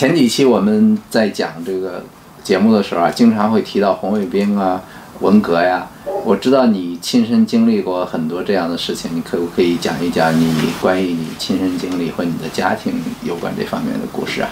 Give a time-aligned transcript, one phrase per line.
[0.00, 2.02] 前几期我们在讲这个
[2.42, 4.82] 节目的时候啊，经常会提到红卫兵啊、
[5.20, 5.86] 文革呀。
[6.24, 12.94] 我知道你亲身经历过很多这样的事情，你可不可以讲一讲你关于你亲身经历和你的家庭
[13.24, 14.48] 有关这方面的故事啊？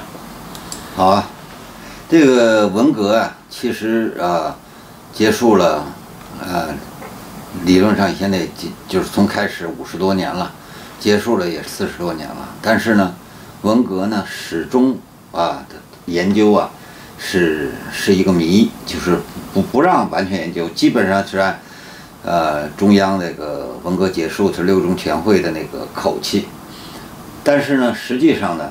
[0.94, 1.26] 好啊，
[2.10, 4.54] 这个文革啊，其实啊，
[5.14, 5.86] 结束了，
[6.42, 6.74] 呃，
[7.64, 10.52] 理论上现在就就是从开始五十多年了，
[11.00, 12.50] 结束了也四十多年了。
[12.60, 13.14] 但是呢，
[13.62, 14.98] 文革呢始终
[15.32, 16.70] 啊的研究啊
[17.18, 19.20] 是是一个谜，就是
[19.52, 21.60] 不不让完全研究，基本上是按
[22.24, 26.46] 呃中央那个文革结束是六中全会的那个口气。
[27.42, 28.70] 但是呢，实际上呢，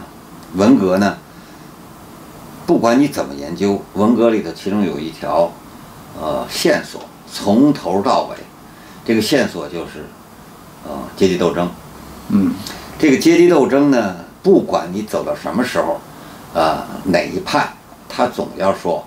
[0.56, 1.18] 文革呢。
[2.66, 5.50] 不管你怎么研究文革里头，其中有一条，
[6.20, 8.36] 呃，线索从头到尾，
[9.06, 10.04] 这个线索就是，
[10.86, 11.72] 呃，阶级斗争。
[12.28, 12.54] 嗯，
[13.00, 16.02] 这个阶级斗争呢，不管你走到什么时候，
[16.58, 17.72] 啊，哪一派，
[18.10, 19.06] 他总要说，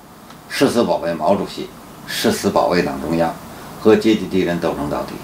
[0.49, 1.69] 誓死保卫毛主席，
[2.07, 3.35] 誓死保卫党中央，
[3.81, 5.15] 和阶级敌人斗争到底。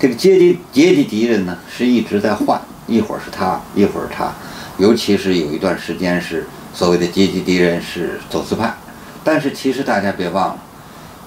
[0.00, 4.32] 这个阶级阶级敌人呢，是一直在换，一会儿是他，一会儿他，
[4.78, 6.46] 尤其是有一段时间是。
[6.74, 8.74] 所谓的阶级敌人是走资派，
[9.24, 10.58] 但是其实大家别忘了，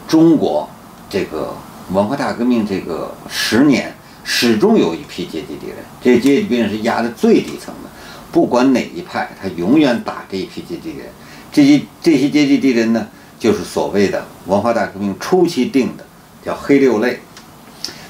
[0.07, 0.69] 中国
[1.09, 1.55] 这个
[1.91, 3.91] 文化大革命这个十年，
[4.23, 7.89] 始终有一批阶级敌人，这阶级敌人是压在最底层的，
[8.31, 11.07] 不管哪一派，他永远打这一批阶级敌人。
[11.51, 13.07] 这些这些阶级敌人呢，
[13.39, 16.05] 就是所谓的文化大革命初期定的，
[16.45, 17.19] 叫黑六类。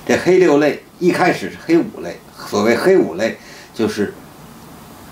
[0.06, 3.38] 这黑六类一开始是黑五类，所谓黑五类
[3.73, 4.14] 就是。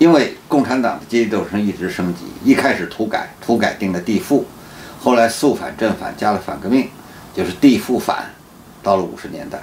[0.00, 4.46] 因为共产党的阶级斗争一直升级，一开始土改，土改定了地富，
[5.00, 6.88] 后来肃反、镇反加了反革命，
[7.34, 8.30] 就是地富反。
[8.80, 9.58] 到了五十年代，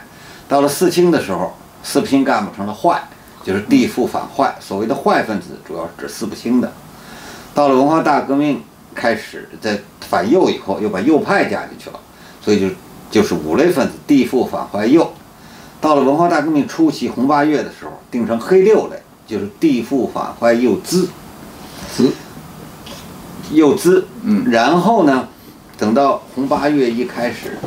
[0.50, 3.02] 到了四清的时候，四不清干部成了坏，
[3.45, 4.53] 就是地富反坏。
[4.59, 6.73] 所谓的坏分子，主要是指四不清的。
[7.53, 8.61] 到了文化大革命
[8.94, 12.00] 开始，在反右以后，又把右派加进去了，
[12.41, 12.75] 所以就
[13.09, 15.13] 就是五类分子，地富反坏右。
[15.79, 19.00] 到了文化大革命初期，红八月的时候，定成黑六类。
[19.28, 21.09] 就是地富反坏右资，
[21.91, 22.12] 资，
[23.51, 25.27] 右资，嗯，然后呢，
[25.79, 27.57] 等到红八月一开始，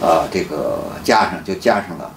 [0.00, 2.10] 呃，这个加上就加上了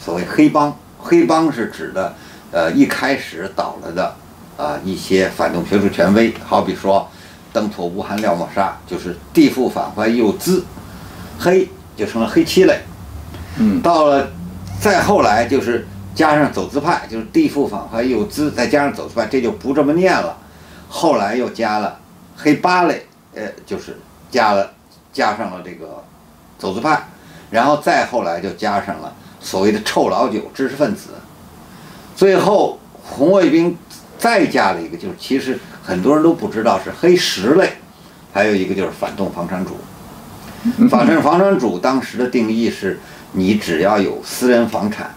[0.00, 2.12] 所谓黑帮，黑帮是指的，
[2.50, 4.14] 呃，一开始倒了的，
[4.56, 7.08] 啊，一些反动学术权威，好比说
[7.52, 10.64] 登徒吴晗、廖沫沙，就是地富反坏右资，
[11.38, 12.80] 黑就成了黑七类，
[13.58, 14.28] 嗯，到了
[14.80, 15.86] 再后来就是。
[16.12, 20.36] 加上走资派，就是地富反坏右资，再加上走资派，这就不这么念了。
[20.88, 21.98] 后来又加了
[22.36, 23.96] 黑八类，呃，就是
[24.28, 24.72] 加了
[25.12, 26.02] 加上了这个
[26.58, 27.08] 走资派，
[27.50, 31.10] 然后再后来就加上了所谓的臭老九知识分子。
[32.20, 33.74] 最后红卫兵
[34.18, 37.70] 再加了一个，就是其实很多人都不知道是黑十类，
[38.30, 39.78] 还有一个就是反动房产主。
[40.90, 43.00] 反正房产主当时的定义是，
[43.32, 45.14] 你只要有私人房产。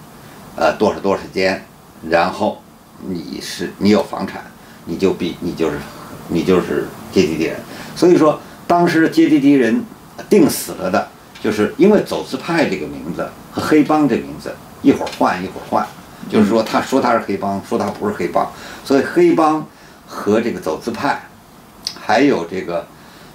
[0.55, 1.65] 呃，多少多少间，
[2.09, 2.61] 然后
[3.05, 4.41] 你是你有房产，
[4.85, 5.77] 你就必你就是
[6.29, 7.57] 你就是阶级敌人。
[7.97, 9.83] 所以说，当时的阶级敌人
[10.29, 11.05] 定死了的，
[11.41, 15.85] 就是因为走资派这个名字和黑帮这名字一会儿换一会儿换，
[16.33, 18.51] 就是说他说他是黑帮，说他不是黑帮，
[18.83, 19.65] 所以黑帮
[20.07, 21.21] 和这个走资派，
[21.99, 22.85] 还有这个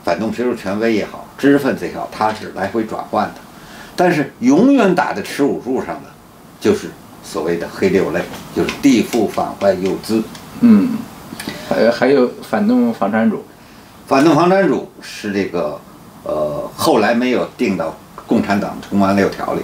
[0.04, 3.34] 反动学术权威也好，知识分子也好，他是来回转换的，
[3.94, 6.10] 但是永远打在耻辱柱上的，
[6.60, 6.90] 就是。
[7.20, 8.22] 所谓的黑六类
[8.56, 10.22] 就是地富反坏右资，
[10.60, 10.96] 嗯，
[11.68, 13.44] 还还有反动房产主，
[14.06, 15.78] 反动房产主是这个，
[16.22, 17.94] 呃，后来没有定到
[18.26, 19.60] 共产党公安六条里，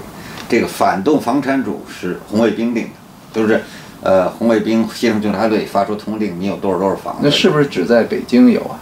[0.47, 2.91] 这个反动房产主是红卫兵定的，
[3.35, 3.61] 就是，
[4.01, 7.21] 呃，红卫兵协同警察队发出通令，你有多少多少房子？
[7.25, 8.79] 那是不是只在北京有啊？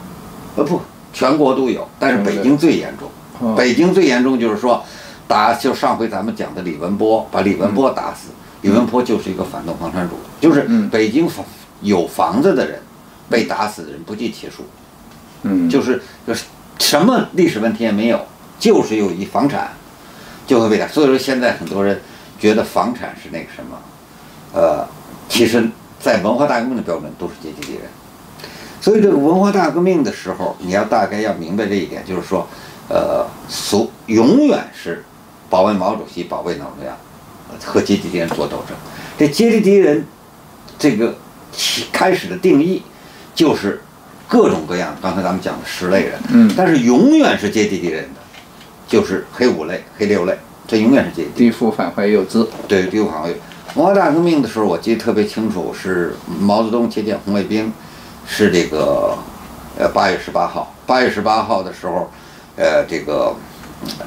[0.56, 0.80] 呃不，
[1.12, 4.84] 全国都有，但是北京最严重，北京最严重就是说，
[5.26, 8.28] 打就上回咱们讲的李文波，把李文波打死。
[8.60, 11.44] 李文波就是一个反动房产主，就是北京房
[11.80, 12.78] 有房子的人
[13.28, 14.62] 被打死的人不计其数，
[15.42, 16.44] 嗯，就是就是
[16.78, 18.20] 什么历史问题也没有，
[18.60, 19.72] 就是有一房产
[20.46, 20.86] 就会被打。
[20.86, 22.00] 所以说现在很多人
[22.38, 23.76] 觉得房产是那个什么，
[24.52, 24.86] 呃，
[25.28, 25.68] 其实，
[26.00, 27.82] 在文化大革命的标准都是阶级敌人。
[28.80, 32.46] 所以这个文化大革命的时候，你要大概要明白这一点，就是说，
[32.88, 35.04] 呃，所永远是
[35.48, 36.96] 保卫毛主席，保卫党中央。
[37.62, 38.74] 和阶级敌人做斗争，
[39.18, 40.06] 这阶级敌人，
[40.78, 41.14] 这个
[41.52, 42.82] 起开始的定义，
[43.34, 43.82] 就是
[44.26, 44.96] 各种各样。
[45.02, 48.20] 刚才咱们讲的十类人，嗯，但是永远是阶级敌人的，
[48.88, 50.34] 就是黑五类、黑六类，
[50.66, 51.30] 这永远是阶级。
[51.36, 53.34] 地富反坏右资，对，地富反坏右。
[53.74, 57.72] 文化大革命的时候，我记得特别清楚，是毛泽东接见红卫兵，
[58.26, 59.16] 是这个
[59.78, 62.10] 呃，八月十八号，八月十八号的时候，
[62.56, 63.34] 呃，这个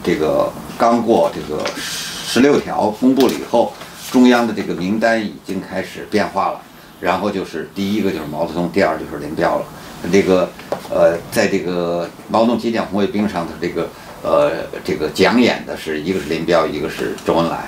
[0.03, 3.73] 这个刚过这个十六条公布了以后，
[4.11, 6.61] 中央的这个名单已经开始变化了。
[7.01, 9.65] 然后就是第一个就是毛泽东，第二就是林彪了。
[10.11, 10.47] 这个
[10.91, 13.89] 呃，在这个毛泽东接见红卫兵上的这个
[14.21, 14.51] 呃
[14.83, 17.67] 这个讲演的是一个是林彪，一个是周恩来。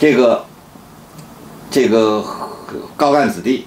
[0.00, 0.44] 这个
[1.74, 2.24] 这个
[2.96, 3.66] 高干子弟。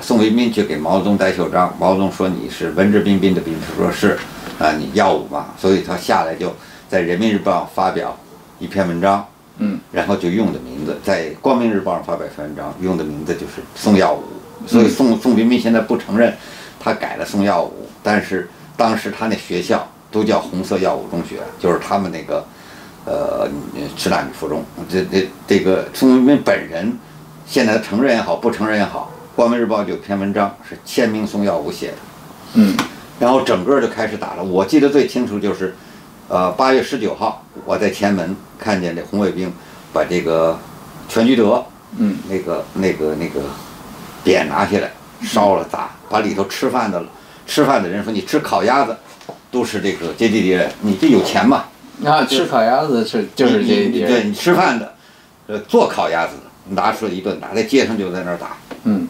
[0.00, 4.16] 宋维民去给毛泽东戴袖章，毛泽东说你是文质彬彬的兵，他说是，
[4.56, 6.54] 啊，你耀武嘛，所以他下来就
[6.88, 8.16] 在人民日报发表
[8.60, 9.26] 一篇文章，
[9.58, 14.22] 嗯，然后就用的名字，在光明日报上发表一篇文章，用的名字就是宋耀武，
[14.64, 16.32] 所以宋宋彬彬现在不承认
[16.78, 22.46] 他改了宋耀武，但是当时他那学校都叫红色耀武中学，就是他们那个
[23.04, 23.48] 呃
[23.96, 26.96] 师大女附中，这这这个宋彬彬本人
[27.50, 29.10] 现在承认也好，不承认也好。
[29.36, 31.96] 《光明日报》有篇文章是签名宋耀武写的，
[32.54, 32.76] 嗯，
[33.18, 34.44] 然后整个就开始打了。
[34.44, 35.74] 我记得最清楚就是，
[36.28, 39.52] 呃，八月十九号，我在前门看见这红卫兵
[39.92, 40.56] 把这个
[41.08, 41.64] 全聚德，
[41.96, 43.40] 嗯，那个那个那个
[44.24, 47.04] 匾拿下来烧了砸，把里头吃饭的
[47.48, 48.96] 吃饭的人说你吃烤鸭子
[49.50, 51.64] 都是这个阶级敌人，你这有钱嘛？
[52.04, 54.94] 啊，吃烤鸭子是就是阶级敌人，对你吃饭的，
[55.48, 59.06] 呃，做烤鸭子的拿出来一顿打，在街上就在那儿打，嗯。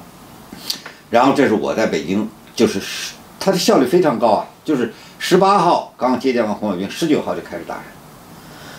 [1.08, 7.84] 然后这是我在北京，就是十，他的效率非常高啊，就是十八号刚接见完红卫兵，十九号就开始打人。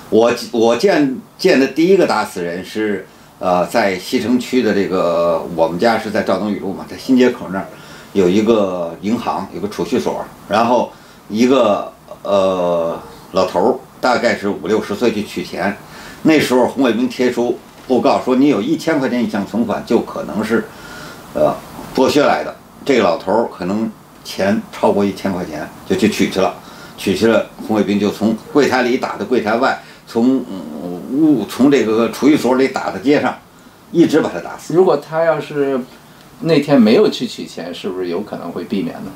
[0.09, 3.05] 我我见见的第一个打死人是，
[3.39, 7.67] 呃，在西城区的这个，我们家是在赵登禹路嘛，在新街口那儿
[8.13, 10.91] 有一个银行，有个储蓄所，然后
[11.29, 11.91] 一个
[12.23, 12.97] 呃
[13.33, 15.77] 老头儿，大概是五六十岁去取钱，
[16.23, 17.57] 那时候红卫兵贴出
[17.91, 20.65] 布告说，你有一千块钱以上存款就可能是，
[21.33, 21.53] 呃。
[21.93, 22.55] 剥削来的
[22.85, 23.91] 这个老头儿可能
[24.23, 26.55] 钱超过一千块钱，就去取去了，
[26.97, 29.77] 取去了，红卫兵就从柜台里打到柜台外，
[30.07, 30.37] 从
[31.11, 33.37] 屋从这个储蓄所里打到街上，
[33.91, 34.73] 一直把他打死。
[34.73, 35.81] 如果他要是
[36.39, 39.11] 那天没有去取钱，是不是有可能会避免呢？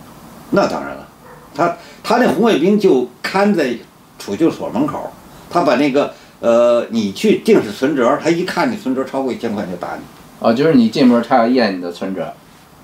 [0.50, 1.07] 那当然了，
[1.56, 3.74] 他他那红卫兵就看在
[4.19, 5.13] 储蓄所门口，
[5.50, 10.01] 他把那个呃，你去定是存折，他一看你存折超过一千块钱就打你。
[10.39, 12.33] 哦，就是你进门他要验你的存折。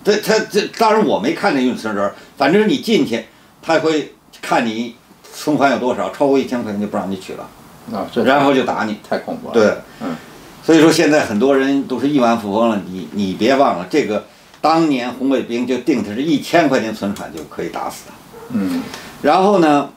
[0.04, 3.24] 这他这当然我没看见用存折，反正你进去，
[3.62, 4.96] 他会看你
[5.32, 7.48] 存款有多少，超过一千块钱就不让你取了，
[7.94, 9.54] 啊，然后就打你，太恐怖了。
[9.54, 10.16] 对，嗯，
[10.64, 14.26] 所以说现在很多人都是亿万富翁了，你你别忘了这个，
[14.60, 18.14] 当年红卫兵就定的是一千块钱存款就可以打死他，
[18.54, 18.82] 嗯，
[19.22, 19.90] 然后呢，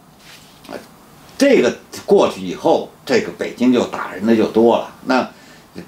[1.37, 5.29] 这个过去以后，这个北京就打人的就多了，那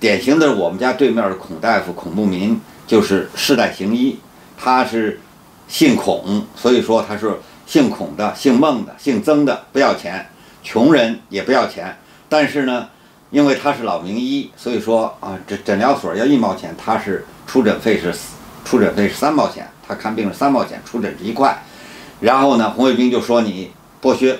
[0.00, 2.60] 典型的我们家对面的孔大夫孔不民。
[2.86, 4.16] 就是世代行医，
[4.56, 5.20] 他是
[5.66, 7.34] 姓孔，所以说他是
[7.66, 10.24] 姓孔的、姓孟的、姓曾的，不要钱，
[10.62, 11.96] 穷人也不要钱。
[12.28, 12.88] 但是呢，
[13.30, 18.14] 因为他是老名医，所以说啊，诊诊疗所要一毛钱，他是出诊费是
[18.64, 21.60] 出诊费是三毛钱，他看病是三毛钱，出诊是一块。
[22.20, 24.38] 然后呢，红卫兵就说你剥削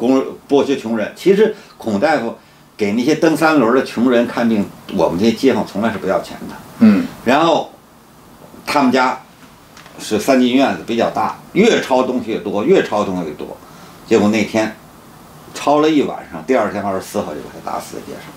[0.00, 1.12] 工剥削穷人。
[1.14, 2.34] 其实孔大夫
[2.74, 4.64] 给那些蹬三轮的穷人看病，
[4.96, 6.56] 我们这些街坊从来是不要钱的。
[6.78, 7.70] 嗯，然后
[8.64, 9.20] 他们家
[9.98, 13.54] 是三进院子，比较大，越抄东西越多，越抄东西越多。
[14.06, 14.74] 结果那天
[15.52, 18.32] 抄了一晚上，第二天二十四号就把他打死在街上。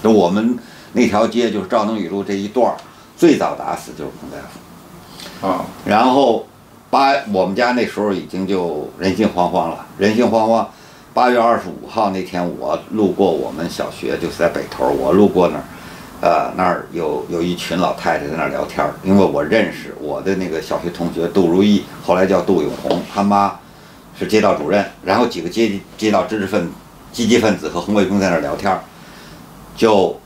[0.00, 0.56] 就我们
[0.92, 2.76] 那条街就是赵登禹路这一段儿，
[3.16, 5.46] 最早打死就是孔大夫。
[5.46, 6.46] 啊，然后
[6.88, 10.64] 八我们家那时候已经就人心惶惶了，人心惶惶。
[11.18, 15.64] 八月二十五号那天，我路过我们小学，就是在北头，我路过那儿。
[16.20, 23.58] 呃，那儿有有一群老太太在那儿聊天，因为我认识我的那个小学同学杜如意，后来叫杜永红，他妈
[24.16, 26.70] 是街道主任，然后几个街街道知识分子
[27.10, 28.78] 积极分子和红卫兵在那儿聊天，
[29.74, 30.16] 就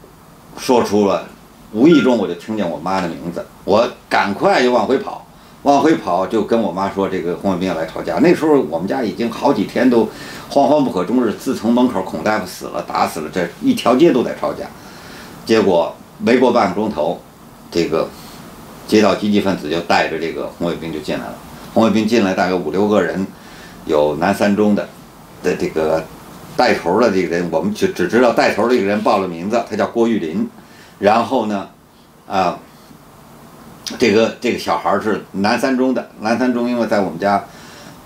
[0.58, 1.26] 说出了，
[1.72, 5.26] 无意中我就听见我妈的名字，我赶快就往回跑，
[5.62, 10.08] 往回跑就跟我妈说这个红卫兵要来吵架，那时候我们家已经好几天都
[10.50, 14.64] 惶惶不可终日，自从门口孔大夫死了，打死了，这一条街都在吵架。
[15.46, 17.20] 结果没过半个钟头，
[17.70, 18.08] 这个
[18.86, 21.34] 街道积极分子就带着这个红卫兵就进来了。
[21.72, 23.26] 红卫兵进来大概五六个人，
[23.86, 24.88] 有南三中的
[25.42, 26.04] 的这个
[26.56, 30.48] 带头的这个人，我们只只知道带头的一个人报了名字，他叫郭玉林。
[30.98, 31.68] 然后呢，
[32.28, 32.58] 啊，
[33.98, 37.44] 这个这个小孩是南三中的，南三中因为在我们家，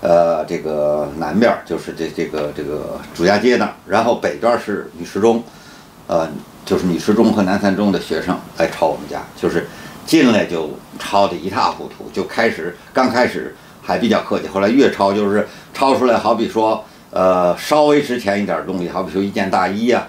[0.01, 5.43] 呃，这个南边就是这这个这个朱家街那儿，然后北边是女十中，
[6.07, 6.29] 呃。
[6.67, 9.69] 就是女十中和南三中的学生来抄我们家，就是
[10.05, 14.49] 进来就抄得一塌糊涂，就开始刚开始还比较客气。
[14.49, 20.07] 后来越抄就是抄出来，好比说，呃，稍微值钱一点东西，好比说一件大衣呀、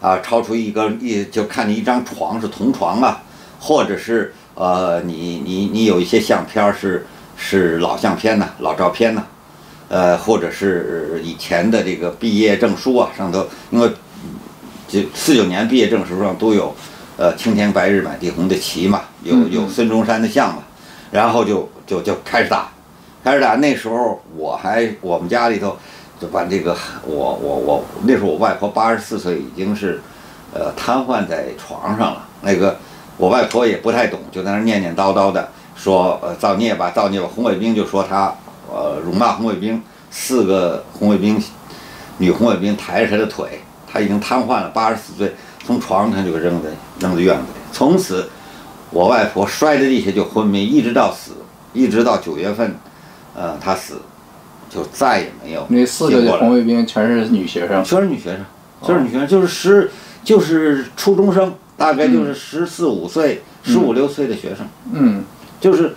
[0.00, 3.24] 啊，抄出一个一就看你一张床是铜床啊，
[3.58, 9.22] 或者是呃，你你你有一些相片儿是是老相片呐、老照片呐、
[9.88, 13.90] 呃，或者是以前的这个毕业证书啊，上头因为
[14.88, 16.74] 就四九年毕业证书上都有，
[17.18, 20.62] 呃，青天白日满地红的旗嘛，有嗯有孙中山的像嘛，
[21.10, 22.70] 然后就就就开始打，
[23.22, 23.56] 开始打。
[23.56, 25.76] 那时候我还我们家里头
[26.18, 30.00] 就把这个我我我那时候我外婆八十四岁，已经是
[30.54, 32.26] 呃瘫痪在床上了。
[32.40, 32.78] 那个
[33.16, 37.28] 我外婆也不太懂，就在那儿念念叨叨的说呃造孽吧造孽吧。
[37.34, 38.34] 红卫兵就说他
[38.68, 41.42] 呃辱骂红卫兵，四个红卫兵
[42.18, 46.70] 女红卫兵抬着他的腿，他已经瘫痪了，八十四岁，从床上就给扔在
[47.00, 47.58] 扔在院子里。
[47.72, 48.28] 从此，
[48.90, 51.32] 我外婆摔在地下就昏迷，一直到死，
[51.72, 52.74] 一直到九月份，
[53.34, 54.00] 呃，她死，
[54.70, 58.44] 就再也没有那四个红卫兵全是女学生，全是女学生，
[58.82, 59.90] 全是女学生，就是十，
[60.24, 65.24] 就是初中生，大概就是十四五岁、十五六岁的学生，嗯
[65.60, 65.94] 就是，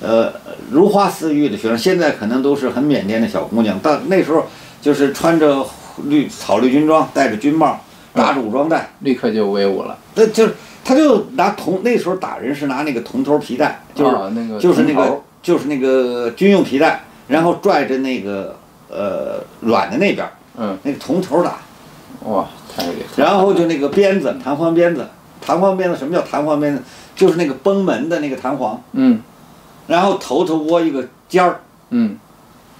[0.00, 0.32] 呃，
[0.70, 1.78] 如花似玉的学生。
[1.78, 4.46] 现在可能都是很腼腆的小姑娘，但那时候
[4.80, 5.66] 就是穿着
[6.04, 7.80] 绿草绿军装，戴着军帽，
[8.12, 18.56] 打着武装带，立刻就威武了，那就是他就拿铜，那时候打人是拿那个铜头皮带，就是、啊那个就是那个就是那个军用皮带，然后拽着那个
[18.88, 21.58] 呃软的那边儿嗯，那个铜头打。
[22.24, 25.04] 哇，太厉害，然后就那个鞭子，弹簧鞭子，
[25.44, 26.82] 弹簧鞭子什么叫弹簧鞭子？
[27.14, 29.20] 就是那个崩门的那个弹簧，嗯
[29.86, 32.16] 然后头头窝一个尖儿，嗯，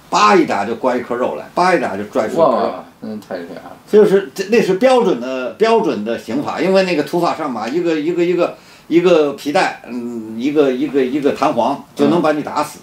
[0.09, 2.49] 叭一打就刮一颗肉来，叭一打就拽出一颗肉。
[2.49, 12.79] 哇，真太厉害了，就是这那是标准的标准的刑法，因为那个土法上马，一个一个一个一个皮带，嗯，一个一个一个弹簧就能把你打死。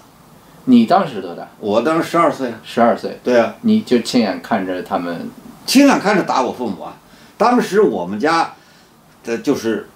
[0.67, 1.49] 你当时多大？
[1.59, 5.29] 我当时十二岁啊，十二岁，对啊，你就亲眼看着他们，
[5.67, 6.95] 亲眼看着打我父母啊。
[7.39, 8.53] 当时我们家
[9.25, 9.89] 的就是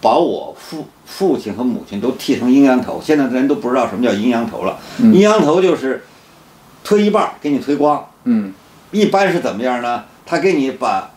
[0.00, 4.78] 把我父父亲和母亲都剃成阴阳头，现在的人都不知道什么叫阴阳头了。
[4.98, 6.04] 嗯阴阳头就是
[6.82, 8.52] 推一半儿给你推光，嗯
[8.90, 10.04] 一般是怎么样呢？
[10.24, 11.10] 他给你把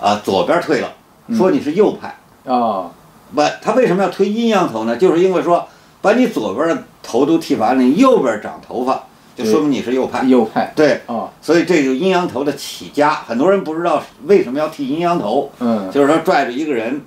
[0.00, 0.92] 啊、左边推了，
[1.34, 2.18] 说你是右派。
[2.44, 2.90] 啊，
[3.34, 4.96] 不，他为什么要推阴阳头呢？
[4.96, 5.66] 就是因为说
[6.00, 9.04] 把你左边的头都剃完了，你右边长头发，
[9.38, 10.24] 就说明你是右派。
[10.24, 15.50] 右派，对，哦，所以这就阴阳头的起家，很多人不知道为什么要剃阴阳头。
[15.60, 17.00] 嗯就是说拽着一个人，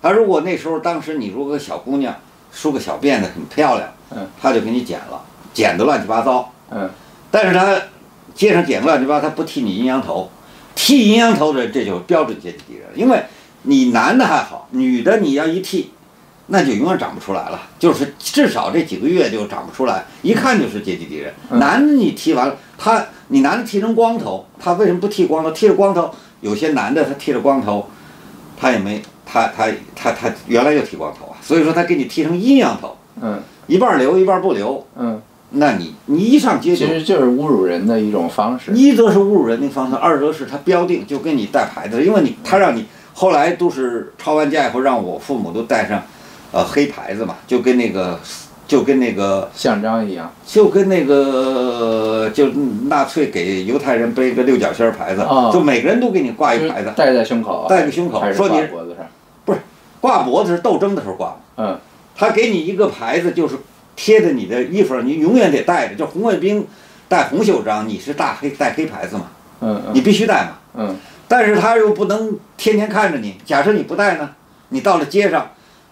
[0.00, 2.14] 他如果那时候当时你如果个小姑娘
[2.50, 5.22] 梳个小辫子很漂亮，嗯，他就给你剪了，
[5.52, 6.50] 剪得乱七八糟。
[6.70, 6.88] 嗯
[7.30, 7.76] 但是他
[8.34, 10.30] 街上剪个乱七八糟，他不剃你阴阳头，
[10.74, 13.22] 剃阴阳头的这就是标准阶级敌人，因为
[13.62, 15.90] 你男的还好，女的你要一剃，
[16.46, 21.32] 那就永远长不出来了，就是至少这几个月就长不出来，一看就是阶级敌人。
[21.50, 25.50] 嗯男的你剃完了，他你男的剃成光头，他为什么不剃光头？
[25.50, 26.10] 剃了光头，
[26.40, 27.88] 有些男的他剃了光头，
[28.60, 35.22] 他也没他他他他原来就剃光头啊，所以说他给你剃成阴阳头，嗯一半儿留一半儿不留，嗯，
[35.52, 42.84] 那你你一上街就其实就是侮辱人的一种方式，一则是侮辱人的方式，二则是他标定就跟你带牌子，因为你他让你
[43.14, 46.02] 后来都是抄完家以后让我父母都带上，
[46.54, 48.20] 呃黑牌子嘛，就跟那个
[48.68, 52.46] 就跟那个像章一样，就跟那个就
[52.88, 59.56] 纳粹给犹太人背个六角星儿牌子，哦就每个人都给你挂就是一牌子，戴在胸口啊，戴在胸口说你挂脖子上，
[60.00, 61.76] 挂脖子是斗争的时候挂，嗯
[62.16, 63.56] 他给你一个牌子就是
[63.96, 66.64] 贴着你的衣服上，你永远得带着，就红卫兵
[67.08, 69.24] 戴红袖章，你是大黑戴黑牌子嘛，
[69.60, 70.50] 嗯你必须戴嘛。
[70.76, 70.96] 嗯
[71.26, 73.36] 但是他又不能天天看着你。
[73.46, 74.30] 假设你不戴呢，
[74.68, 75.50] 你到了街上，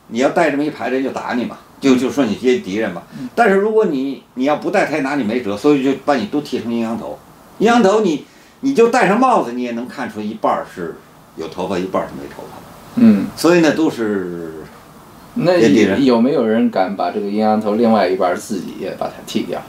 [0.09, 3.03] 你要带这么一排人就打你嘛，就就说你阶级敌人嘛。
[3.35, 7.19] 但是如果你你要不带，他也拿你没辙，所以就把你都剃成阴阳头。
[7.59, 8.25] 阴阳头你
[8.61, 10.97] 你就戴上帽子，你也能看出一半儿是
[11.37, 12.59] 有头发，一半儿是没头发。
[12.97, 14.53] 嗯，所以呢，都是
[15.35, 19.63] 那阶级人有没有人敢把这个阴阳头另外一半自己也把它剃掉？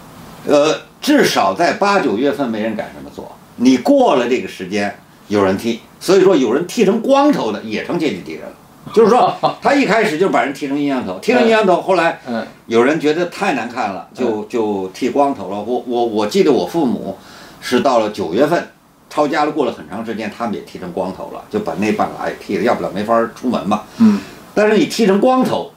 [0.45, 3.31] 呃，至少在八九月份没人敢这么做。
[3.55, 4.93] 你过了这个时间，
[5.29, 8.53] 有人剃，所以说有人剃成光头的也成阶级敌人了。
[8.91, 15.61] 就是说，他一开始就把人剃成阴阳头，剃成阴阳头，后来 嗯有人觉得太难看了，就就剃光头了。
[15.61, 17.17] 我我我记得我父母
[17.61, 18.67] 是到了九月份，
[19.09, 23.83] 抄家了，过了很长时间，他们也剃成光头了，就把那半拉也剃了，要不然没法出门嘛。
[23.99, 24.19] 嗯
[24.55, 25.71] 但是你剃成光头，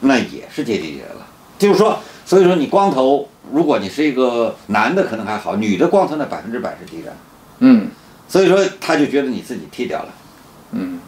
[0.00, 1.26] 那也是阶级敌人了。
[1.58, 7.12] 就是说，所以说你光头，如果你是一个男的可能还好，女的光头那百分之百是敌人。
[7.60, 7.88] 嗯
[8.26, 10.08] 所以说他就觉得你自己剃掉了。
[10.72, 10.98] 嗯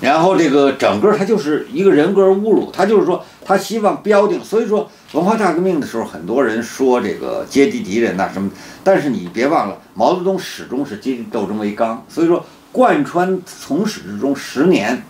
[0.00, 8.48] 然后这个整个他就是一个人格侮辱，他就是说他希望标定，所以说文化大革命的时候，很多人说这个阶级敌人呐什么，
[8.84, 15.02] 但是你别忘了，毛泽东始终是阶级斗争为纲，所以说贯穿从始至终十年，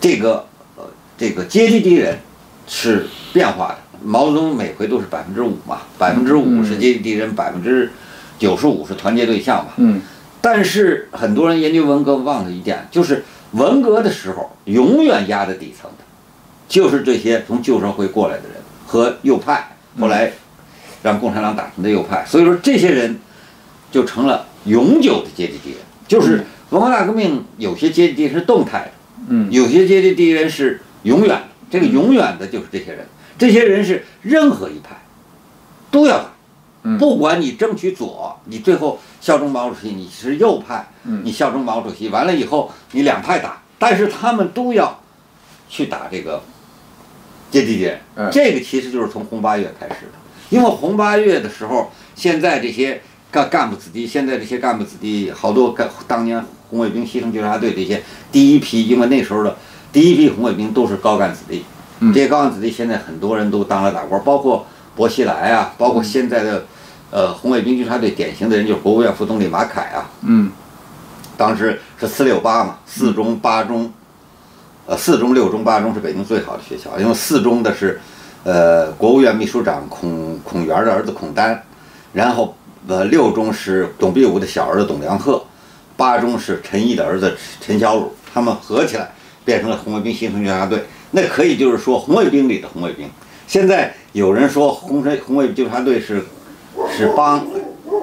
[0.00, 0.46] 这个
[0.76, 0.84] 呃
[1.18, 2.18] 这个阶级敌人
[2.68, 3.78] 是变化的。
[4.04, 7.90] 毛泽东每回都是百分之五嘛，百分之五是阶级敌人，百分之
[8.38, 9.72] 九十五是团结对象嘛。
[9.78, 10.00] 嗯
[10.40, 16.04] 但是很多人研究文革忘了一点，就是文革的时候，永远压在底层的，
[16.68, 18.52] 就是这些从旧社会过来的人
[18.86, 20.32] 和右派，后来
[21.02, 22.24] 让共产党打成的右派。
[22.26, 23.18] 所以说，这些人
[23.90, 25.78] 就成了永久的阶级敌人。
[26.08, 28.90] 就是文化大革命，有些阶级敌人是动态的，
[29.28, 31.42] 嗯有些阶级敌人是永远的。
[31.68, 34.96] 这个永远的就是这些人，这些人是任何一派
[35.90, 36.35] 都要打。
[36.88, 45.00] 嗯不管你争取左，你最后效忠毛主席，你是右派，嗯你效忠毛主席，完了以后你两派打，但是他们都要
[45.68, 46.40] 去打这个
[47.50, 47.98] 阶级敌人。
[48.14, 50.12] 嗯这个其实就是从红八月开始的，
[50.48, 53.02] 因为红八月的时候，现在这些
[53.32, 56.40] 干干部子弟，现在这些干部子弟好多干当年
[56.70, 58.00] 红卫兵牺牲纠察队这些
[58.30, 59.56] 第一批，因为那时候的
[59.92, 61.64] 第一批红卫兵都是高干子弟，
[61.98, 64.64] 嗯这些高干子弟现在很多人都当了大官，包括
[64.94, 66.64] 薄熙来啊，包括现在的。
[67.10, 70.50] 呃，红卫兵纠察队典型的人就是国务院副总理马凯啊，嗯
[71.36, 73.92] 当时是四六八嘛，四中八中，
[74.86, 78.00] 呃，四中六中八中是北京最好的学校，因为四中的是，
[78.42, 81.62] 呃，国务院秘书长孔孔元的儿子孔丹，
[82.12, 82.56] 然后
[82.88, 85.44] 呃六中是董必武的小儿子董良鹤，
[85.96, 89.12] 八中是陈毅的儿子陈小鲁，他们合起来
[89.44, 93.08] 变成了红卫兵新生纠察队，那可以就是说红卫兵里的红卫兵。
[93.46, 96.24] 现在有人说红卫红卫纠察队是
[96.96, 97.46] 是帮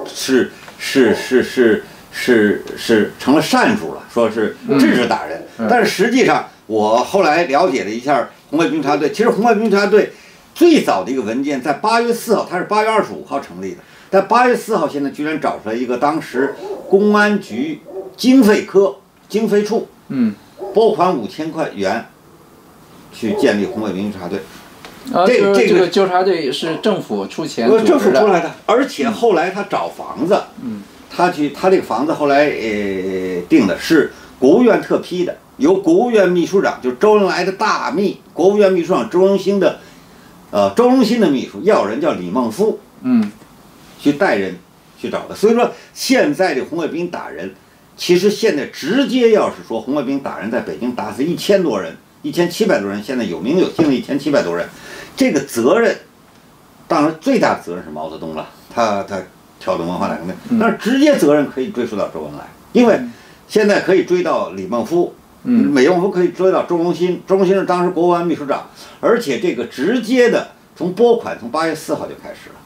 [0.06, 5.66] 是是是是是是成了善主了，说是制止打人，嗯。
[5.68, 10.12] 但是实际上我后来了解了一下红卫兵纠察队，其实红卫兵纠察队
[10.54, 13.78] 最早的一个文件在八月四号，它是八月二十五号成立的，
[14.10, 16.54] 但八月四号现在居然找出来一个当时
[16.88, 17.80] 公安局
[18.16, 18.96] 经费科
[19.28, 20.34] 经费处嗯。
[20.72, 22.04] 拨款五千块元
[23.12, 24.40] 去建立红卫兵纠察队。
[25.12, 39.80] 啊，这这个个这个纠察队是政府出钱呃，政府出来的，而且后来他找房子，嗯，他去他这个房子后来呃定的是国务院特批的，由国务院秘书长就是周恩来的大秘，国务院秘书长周荣兴的，
[40.50, 43.30] 呃周荣兴的秘书要人叫李孟夫嗯。
[43.96, 44.58] 去带人
[45.00, 47.54] 去找的，所以说现在的红卫兵打人，
[47.96, 54.68] 其实现在直接要是说红卫兵打人，在北京打死一千多人，一千七百多人，现在有名有姓的一千七百多人，
[55.16, 55.96] 这个责任，
[56.88, 59.16] 当然最大的责任是毛泽东了，他他
[59.60, 63.00] 挑动文化大革命，嗯但是直接责任可以追溯到周恩来，因为
[63.48, 68.68] 现在可以追到李孟夫，嗯美孟夫可以追到周荣新，周荣新是当时国务院秘书长，
[69.00, 72.56] 而且这个直接的从拨款从八月四号就开始了。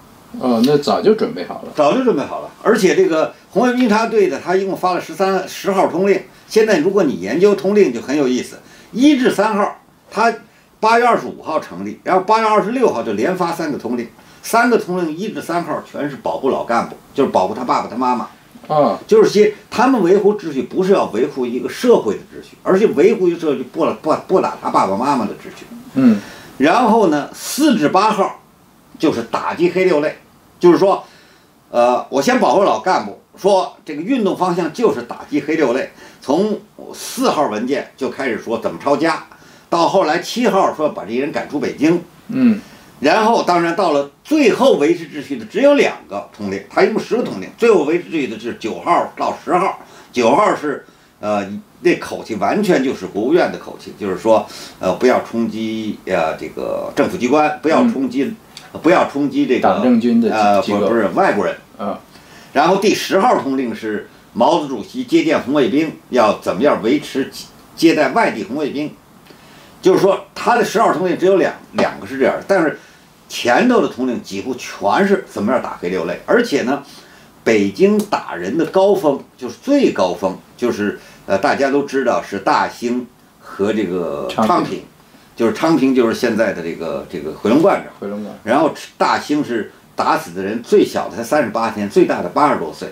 [0.41, 6.21] 哦，那早就准备好了，早就准备好了，而且这个红卫兵纠察队的，他一共发了十三十号通令。
[6.47, 8.57] 现在如果你研究通令就很有意思，
[8.93, 9.79] 一至三号，
[10.11, 10.31] 他
[10.81, 14.09] 八月二十五号成立，然后八月二十六号就连发三个通令，
[14.43, 18.29] 三个通令一至三号全是保护老干部，就是保护他爸爸他妈妈，
[18.69, 25.67] 啊，就是些他们维护秩序不是要维护一个社会的秩序，而是维护一个社会不不不打他爸爸妈妈的秩序。
[25.95, 26.21] 嗯
[26.59, 28.41] 然后呢，四至八号
[28.99, 30.19] 就是打击黑六类，
[30.59, 31.05] 就是说，
[31.71, 35.93] 呃，我先保护老干部，说这个运动方向就是打击黑六类。
[36.21, 36.61] 从
[36.93, 39.25] 四号文件就开始说怎么抄家，
[39.69, 42.61] 到后来七号说把这些人赶出北京，嗯。
[43.01, 49.79] 然后当然到了最后维持秩序的只有两个通令，他一共十个通令，最后维持秩序的是九号到十号，
[50.13, 50.85] 九号是
[51.21, 51.49] 呃
[51.83, 54.45] 那口气完全就是国务院的口气，就是说
[54.81, 58.35] 呃不要冲击呃这个政府机关，不要冲击、
[58.83, 62.01] 不要冲击这个党政军的呃不不是外国人，啊
[62.53, 67.31] 然后第十号通令是毛主席接见红卫兵要怎么样维持
[67.77, 68.91] 接待外地红卫兵，
[69.81, 72.79] 就是说他的十号通令只有两两个是这样的，但是
[73.29, 76.83] 前头的铜令几乎全是怎么样打黑六类，而且呢，
[77.45, 83.07] 北京打人的高峰就是最高峰就是呃大家都知道是大兴
[83.39, 84.83] 和这个昌平，
[85.37, 87.93] 就是昌平就是现在的这个这个回龙观这儿。
[88.01, 92.89] 回龙观，然后大兴是打死的人最小的才三十八天，最大的八十多岁，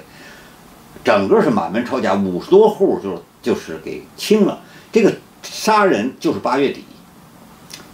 [1.05, 4.61] 整个是满门抄家，五十多户就就是给清了。
[4.93, 5.13] 这个
[5.51, 6.85] 杀人就是八月底，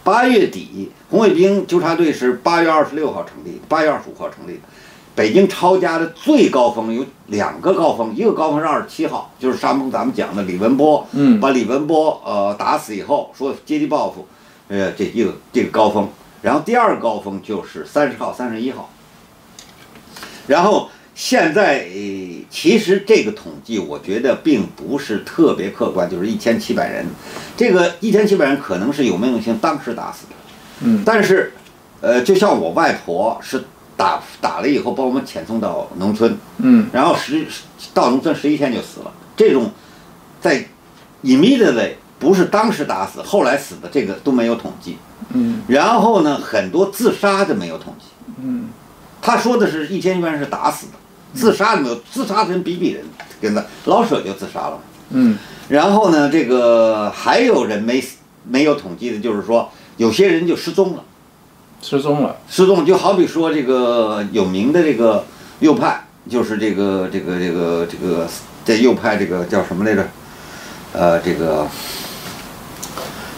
[0.03, 4.59] 八月底红卫兵纠察队是八月二十六号成立，八月二十五号成立的。
[5.15, 11.39] 北京抄家的最高峰有两个高峰，一个高峰是二十七号，就是山峰咱们讲的李文波，嗯。
[11.39, 14.27] 把李文波呃打死以后，说阶级报复，
[14.69, 16.09] 呃这一个这个高峰，
[16.41, 18.89] 然后第二个高峰就是三十号、三十一号，
[20.47, 27.03] 然后现在、呃其实这个统计我觉得并不是特别客观，就是一千七百人，
[27.57, 30.33] 这个一千七百人可能是有没有性当时打死的，
[30.81, 31.01] 嗯。
[31.03, 31.51] 但是，
[31.99, 33.63] 呃，就像我外婆是
[33.97, 36.87] 打打了以后把我们遣送到农村，嗯。
[36.93, 37.43] 然后十
[37.91, 39.11] 到农村十一天就死了。
[39.35, 39.71] 这种
[40.39, 40.63] 在
[41.23, 44.97] immediately 不是当时打死，后来死的这个都没有统计。
[45.33, 45.63] 嗯。
[45.67, 48.05] 然后呢，很多自杀的没有统计。
[48.43, 48.69] 嗯
[49.23, 50.93] 他说的是一千人是打死的，
[51.33, 53.05] 自杀的没有，自杀的人比比人，
[53.41, 54.79] 跟他老舍就自杀了。
[55.11, 55.37] 嗯
[55.69, 61.03] 然后呢，这个还有人没死没有统计的，就是说有些人就失踪了。
[61.81, 62.35] 失踪了。
[62.49, 65.25] 失踪就好比说这个有名的这个
[65.61, 68.27] 右派，就是这个这个这个这个
[68.65, 70.05] 这右派这个叫什么来着？
[70.93, 71.67] 呃，这个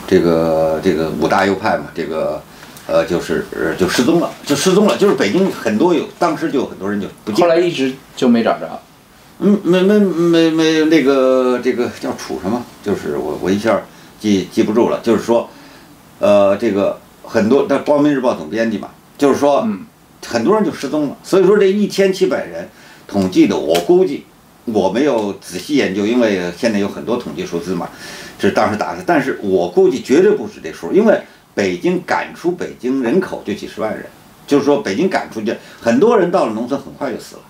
[0.07, 2.41] 这个这个五大右派嘛，这个
[2.87, 7.53] 呃就是呃就失踪了，就失踪了，就是北京很多有当时就有很多人就不见了。
[7.53, 8.81] 后来一直就没找着。
[9.39, 12.63] 嗯，没没没没那个这个叫楚什么？
[12.81, 13.81] 就是我我一下
[14.17, 15.01] 记记不住了。
[15.03, 15.49] 就是说，
[16.19, 19.85] 呃，这个很多，那《光明日报》总编辑嘛，就是说，嗯
[20.25, 21.17] 很多人就失踪了。
[21.21, 22.69] 所以说这一千七百人
[23.07, 24.25] 统计的，我估计
[24.63, 27.89] 我没有仔细研究，因为现在有很多统计数字嘛，
[28.39, 29.03] 是当时打的。
[29.05, 31.21] 但是我估计绝对不止这数，因为
[31.55, 34.05] 北京赶出北京人口就几十万人，
[34.45, 37.41] 就是说北京赶出去，很多人到了农村很快就死了。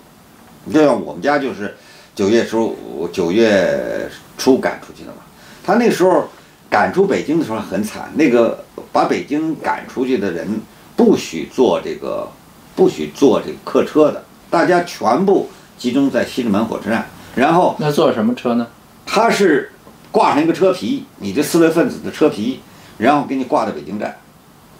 [0.72, 1.76] 就像我们家就是
[2.14, 5.18] 九月初九月初赶出去的嘛，
[5.64, 6.28] 他那时候
[6.70, 10.48] 赶出北京的时候很惨，那个把北京赶出去的人
[10.96, 12.28] 不许坐这个
[12.74, 18.66] 不许坐这个客车的，大家全部集中在西直门火车站，然后那坐什么车呢？
[19.04, 19.70] 他是
[20.10, 22.60] 挂上一个车皮，你这四类分子的车皮，
[22.98, 24.16] 然后给你挂到北京站，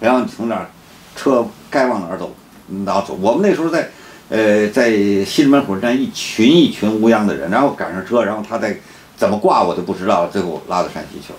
[0.01, 0.69] 然后你从那儿
[1.15, 2.35] 车该往哪儿走
[2.69, 3.15] 哪儿走。
[3.21, 3.91] 我们那时候在
[4.29, 4.91] 呃在
[5.25, 8.77] 西直门火车站一群一群乌泱的人，然后赶上车，然后他再
[9.17, 11.39] 怎么挂我都不知道，最后拉到山西去了。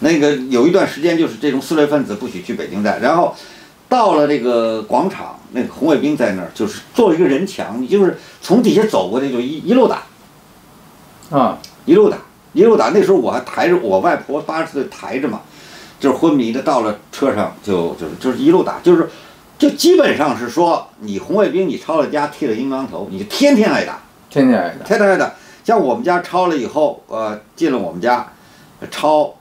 [0.00, 3.34] 那个有一段时间就是这种四类分子不许去北京站，然后
[3.88, 10.02] 到了这个广场，那个红卫兵在那儿就是做了一个人墙，你就是从底下走过去就一一路打。
[11.30, 12.18] 啊，一路打，
[12.52, 12.90] 一路打。
[12.90, 15.40] 那时候我还抬着我外婆八十岁抬着嘛，
[16.04, 19.08] 就是昏迷的，到了车上就就是就是一路打，就是
[19.56, 24.84] 就基本上是说你红卫兵你抄了家剃了鹰光头，你就天天挨打，天天挨打。
[24.84, 25.32] 天天挨打。
[25.64, 28.30] 像我们家抄了以后，呃，进了我们家，
[28.80, 29.32] 呃抄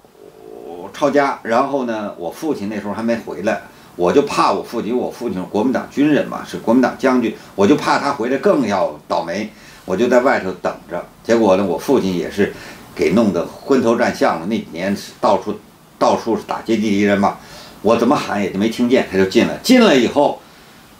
[0.93, 3.63] 抄家，然后呢，我父亲那时候还没回来。
[3.97, 9.49] 我就怕我父亲，我父亲是国民党军人嘛，是国民党将军，我就怕他回来更要倒霉，
[9.83, 11.05] 我就在外头等着。
[11.25, 12.53] 结果呢，我父亲也是
[12.95, 14.45] 给弄得昏头转向了。
[14.45, 15.59] 那几年是到处
[16.03, 17.37] 到处是打阶级敌人嘛，
[17.81, 19.57] 我怎么喊也就没听见，他就进来。
[19.63, 20.41] 进来以后，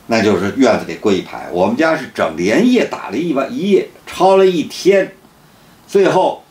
[0.08, 1.50] 那就是院子里跪一排。
[1.52, 5.13] 我们家是整连夜打了一晚一夜，抄了一天，
[5.86, 6.42] 最后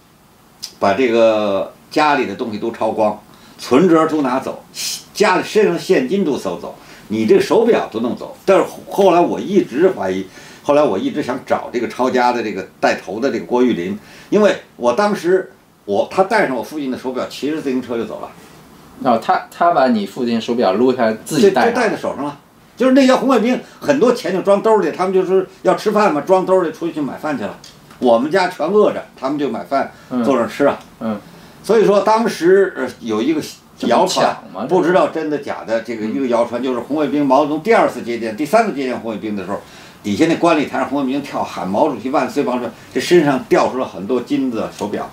[0.79, 3.19] 把这个家里的东西都抄光，
[3.57, 4.62] 存折都拿走，
[5.15, 6.75] 家里身上现金都搜走，
[7.09, 8.37] 你这个手表都弄走。
[8.45, 10.27] 但是后来我一直怀疑，
[10.62, 15.51] 后来我一直想找这个抄家的这个带头的这个郭玉林，因为我当时
[15.85, 18.31] 我他带上我父亲的手表，骑着自行车就走了，
[19.11, 21.90] 哦，他他把你父亲手表撸下来自己戴就就带上。
[21.92, 22.38] 在手上了。
[22.75, 27.57] 就是那些红卫兵很多钱就装兜里，他们就是要吃饭嘛，装兜里出去买饭去了。
[27.99, 30.79] 我们家全饿着，他们就买饭嗯坐着吃啊。
[31.01, 31.21] 嗯，
[31.62, 33.40] 所以说当时呃有一个
[33.81, 34.37] 谣传，
[34.68, 35.83] 不知道真的假的。
[35.83, 39.61] 这个一个谣传就是红卫兵毛泽东第二次接见、第三次接见红卫兵的时候，
[40.03, 45.09] 底下那观礼台上红卫兵跳喊毛主席万岁，毛主席，这身上掉出了很多金子手表，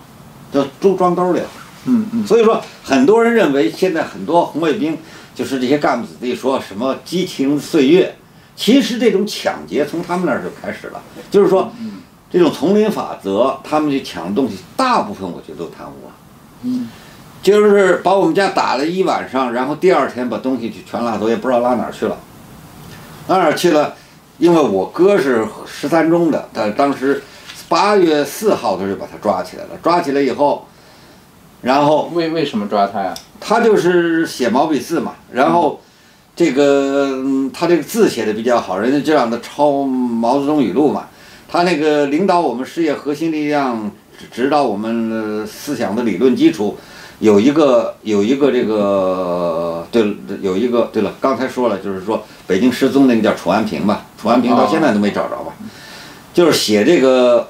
[0.52, 1.48] 都都装兜里了。
[1.86, 4.98] 嗯嗯所以说，很多人认为现在很多红卫兵
[5.34, 8.16] 就是这些干部子弟说什么激情岁月，
[8.56, 11.72] 其实这种抢劫从他们那儿就开始了，就是说。
[12.32, 16.14] 这种丛林法则，他们去抢东西，大部分我觉得都贪污了。
[16.62, 16.88] 嗯，
[17.42, 22.16] 就是把我们家打了一晚上，然后第二天把东西就全拉走，也不知道拉哪儿去了。
[23.30, 23.96] 拉哪儿去了？
[24.38, 27.24] 因为我哥是十三中的，他当时
[27.70, 29.70] 八月四号他就把他抓起来了。
[29.82, 30.68] 抓起来以后，
[31.62, 33.14] 然后为为什么抓他呀？
[33.40, 35.80] 他就是写毛笔字嘛，然后
[36.36, 41.08] 这个、嗯他这个字写的比较好，人家就让他抄毛泽东语录嘛。
[41.48, 46.78] 他那个领导我们事业核心力量，指指导我们、呃思想的理论基础，
[47.20, 55.54] 有一个有一个这个对有一个对了，刚才说了，就是说北京失踪那个叫楚安平吧，楚安平到现在都没找着吧，
[56.34, 57.50] 就是写这个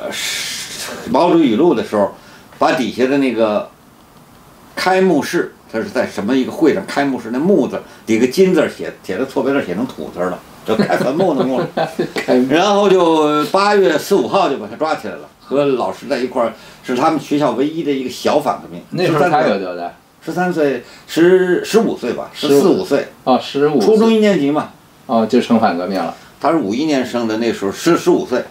[0.00, 2.14] 呃是毛主席语录的时候，
[2.58, 3.70] 把底下的那个
[4.74, 11.68] 开幕式，他是在什么一个会上开幕式，那幕字底个金字儿写写的错别字儿写成土字儿了，就开坟墓的墓了。
[12.48, 18.82] 然后就八月四五号就把他抓起来了，和老师在一块儿，是他们学校唯一的一个小反革命。
[18.90, 19.92] 那时候他有多大？
[20.24, 23.80] 十三岁，十十五岁吧，十四五岁，啊，十五。
[23.80, 24.70] 初中一年级嘛。
[25.06, 26.14] 哦，就成反革命了。
[26.40, 28.44] 他是五一年生的，那时候十十五岁，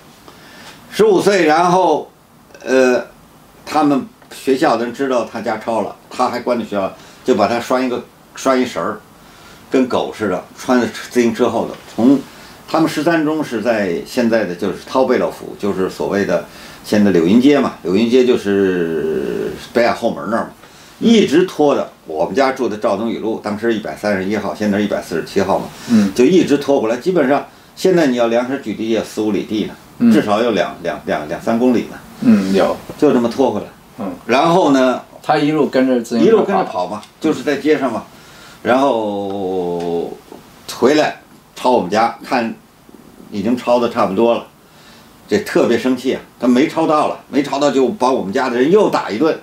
[0.92, 2.12] 十五岁，然后，
[2.66, 3.06] 呃，
[3.66, 6.92] 他们学校的人知道他家抄了，他还关在学校，
[7.24, 8.04] 就把他拴一个
[8.36, 9.00] 拴一绳儿，
[9.70, 11.76] 跟狗似的，穿在自行车后头。
[11.96, 12.20] 从
[12.68, 16.46] 他们十三中是在现在的就是涛贝勒府，就是所谓的
[16.84, 20.50] 现在柳荫街嘛，柳荫街就是北海后门那儿嘛，
[21.00, 32.76] 一直拖着我们家住的赵东雨路，当时一百三十一号，现在一百四十七号嘛，嗯就一直拖过来，基本上现在你要量身距离也四五里地呢，嗯至少有两两两两三公里呢，嗯，有。
[32.98, 33.66] 就这么拖回来。
[34.00, 38.04] 嗯，然后呢，他一路跟着自行车一路跟着跑嘛，就是在街上嘛，
[38.64, 40.18] 然后
[40.74, 41.20] 回来
[41.56, 42.56] 抄我们家，看
[43.30, 44.46] 已经抄的差不多了，
[45.28, 49.38] 这特别生气啊，他没抄到了，没抄到就把我们家的人又打一顿，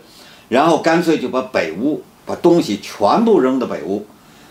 [0.49, 4.07] 然后干脆就把北屋把东西全部扔到北屋，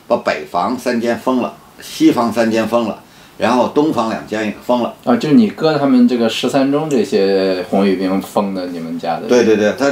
[0.07, 3.01] 把北房三间封了，西房三间封了，
[3.37, 4.93] 然后东房两间也封了。
[5.03, 9.27] 啊，就是你哥他们这个十三中这些红卫兵封的你们家的。
[9.27, 9.91] 对对对，他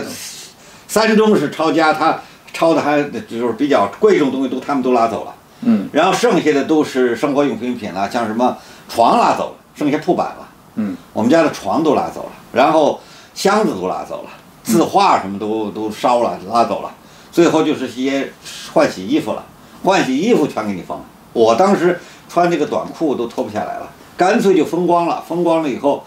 [0.87, 2.21] 三中是抄家，他
[2.53, 5.33] 抄的还就是比较贵重东西都他们都拉走了。
[5.65, 8.57] 嗯然后剩下的都是生活用品品了，像什么
[8.89, 10.49] 床拉走了，剩下铺板了。
[10.75, 12.99] 嗯，我们家的床都拉走了，然后
[13.33, 14.29] 箱子都拉走了，
[14.63, 16.91] 字画什么都都烧了，拉走了。
[17.31, 18.31] 最后就是一些
[18.73, 19.43] 换洗衣服了，
[19.83, 21.03] 换洗衣服全给你封了。
[21.31, 21.99] 我当时
[22.29, 25.23] 穿这个短裤都脱不下来了，干脆就风光了。
[25.27, 26.03] 风光了以后，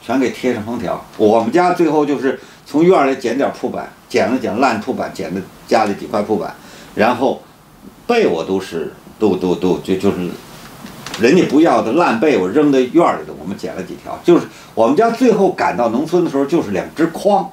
[0.00, 1.04] 全给贴上封条。
[1.16, 6.54] 我们家最后就是从院儿里捡点铺板，捡了捡烂铺板，捡的家里几块铺板，
[6.94, 7.42] 然后
[8.06, 10.16] 被我都是都都都就就是
[11.20, 14.18] 人家不要的烂被我扔在院儿里的，我们捡了几条。
[14.24, 17.50] 就是我们家最后赶到农村的时候，就是两只筐，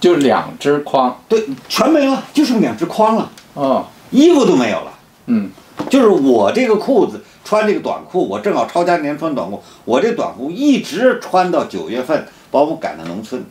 [0.00, 1.18] 就两只筐。
[1.28, 4.92] 对，全没了，就剩两只筐了，哦，衣服都没有了。
[5.26, 5.50] 嗯
[5.90, 13.44] 就是我这个裤子穿这个短裤，我正好抄家年穿短裤，我这短裤一直穿到九月份，把我赶到农村，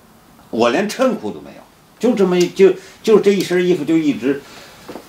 [0.49, 1.61] 我连衬裤都没有，
[1.99, 2.71] 就这么就
[3.03, 4.41] 就这一身衣服就一直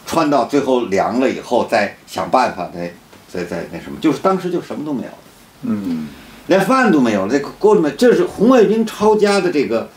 [0.07, 2.93] 穿到最后凉了以后再想办法再
[3.33, 5.09] 再再那什么，就是当时就什么都没有。
[5.63, 6.09] 嗯
[6.49, 9.89] 连饭都没有了，这锅里面这是红卫兵抄家的这个，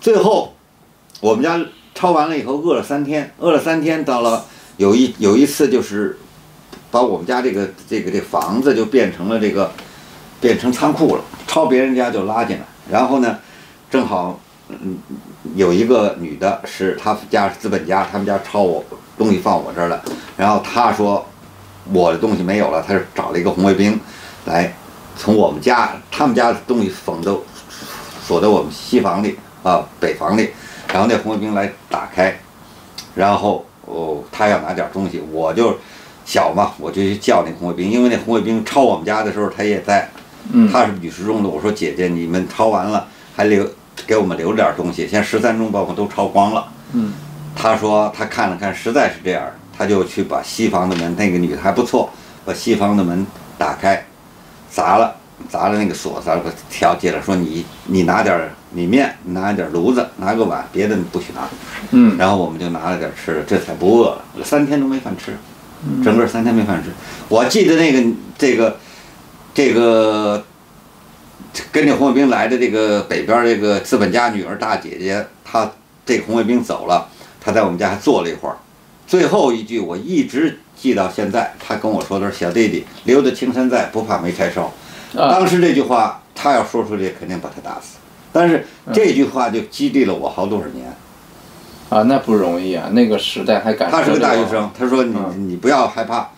[0.00, 0.54] 最后
[1.20, 4.44] 我们家抄完了以后饿了三天，饿了三天，到了
[4.78, 6.18] 有一有一次就是
[6.96, 9.70] 把我们家这个这个这房子就变成了这个
[10.40, 13.36] 变成仓库了，抄别人家就拉进来，然后呢，
[13.90, 14.96] 正好嗯
[15.54, 18.82] 有一个女的是她家是资本家，他们家抄我
[19.18, 20.02] 东西放我这儿了，
[20.38, 21.22] 然后她说
[21.92, 24.00] 我的东西没有了，她是找了一个红卫兵
[24.46, 24.72] 来。
[25.18, 27.36] 从我们家他们家的东西缝到
[28.26, 30.48] 锁在我们西房里啊北房里，
[30.90, 32.34] 然后那红卫兵来打开，
[33.14, 35.76] 然后哦他要拿点东西，我就
[36.26, 40.10] 小嘛，我就去叫那红卫兵，因为那红卫兵抄我们家的时候他也在，
[40.52, 43.64] 嗯他是女十中的，我说姐姐你们抄完了还留
[44.06, 46.68] 给我们留着点东西，现在十三中包括都抄光了。
[46.92, 47.12] 嗯
[47.54, 49.42] 他说他看了看，实在是这样，
[49.76, 52.10] 他就去把西房的门，那个女的还不错，
[52.44, 53.24] 把西房的门
[53.56, 54.04] 打开，
[54.68, 55.14] 砸了，
[55.48, 61.48] 砸了那个锁，砸了个条进来，说你你拿点儿米面，你拿点儿炉子，拿个碗，别的不许拿。
[61.92, 65.34] 嗯然后我们就拿了点儿吃的，这才不饿了，三天都没饭吃，
[66.02, 66.90] 整个三天没饭吃。
[67.28, 68.76] 我记得那个这个
[69.54, 70.44] 这个
[71.72, 75.70] 跟着红卫兵来的这个北边儿这个资本家女儿大姐姐，她
[76.04, 77.08] 这个红卫兵走了，
[77.40, 78.56] 她在我们家还坐了一会儿。
[79.06, 84.72] 最后一句我一直记到现在，她跟我说的是：“小弟弟，留得青山在，不怕没柴烧。”
[85.16, 87.96] 啊当时这句话，她要说出去，肯定把他打死。
[88.32, 90.94] 但是这句话就激励了我好多少年。
[91.88, 96.28] 啊，那不容易啊，那个时代还敢他是个大学生，他说你嗯你不要害怕，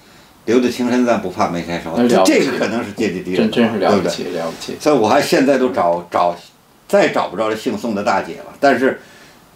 [0.44, 1.96] 留得青山在，不怕没柴烧。
[2.24, 3.98] 这个可能是阶级敌人，真真是了？
[3.98, 4.76] 不起了不起。
[4.78, 6.36] 所以我还现在都找找，
[6.86, 8.52] 再找不着这姓宋的大姐了。
[8.60, 9.00] 但是，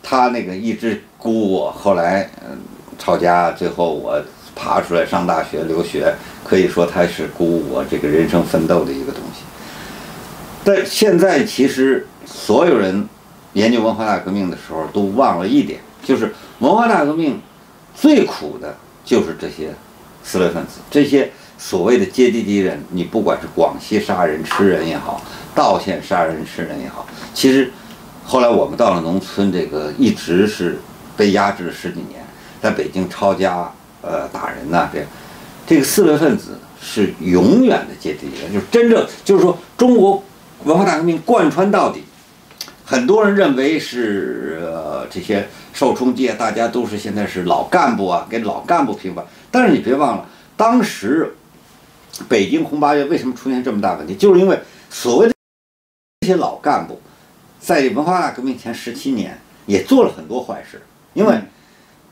[0.03, 2.59] 她那个一直鼓舞我，后来嗯
[2.99, 4.19] 抄家，最后我
[4.57, 9.43] 爬出来上大学留学，可以说她是鼓舞我这个人生奋斗的一个东西。
[10.65, 13.07] 但现在其实所有人
[13.55, 17.41] 研究文化大革命的时候都忘了一点，就是文化大革命
[17.95, 19.75] 最苦的就是这些
[20.25, 22.83] 四类分子，这些所谓的阶级敌人。
[22.91, 25.21] 你不管是广西杀人吃人也好，
[25.55, 27.71] 道县杀人吃人也好，其实
[28.25, 30.81] 后来我们到了农村，这个一直是
[31.15, 32.25] 被压制了十几年，
[32.63, 35.05] 在北京抄家、呃打人呐、这，
[35.67, 40.25] 这个四类分子是永远的阶级敌人，就是真正就是说中国
[40.65, 42.03] 文化大革命贯穿到底。
[42.93, 49.25] 很多人认为是呃这些受冲击啊，大家都是现在是老干部啊，给老干部平反。
[49.51, 50.29] 但是你别忘了，
[50.59, 51.35] 当时
[52.29, 55.33] 北京红八月为什么出现这么大问题，就是因为所谓的
[56.21, 57.01] 这些老干部
[57.59, 60.83] 在文化大革命前十七年也做了很多坏事，
[61.15, 61.41] 因为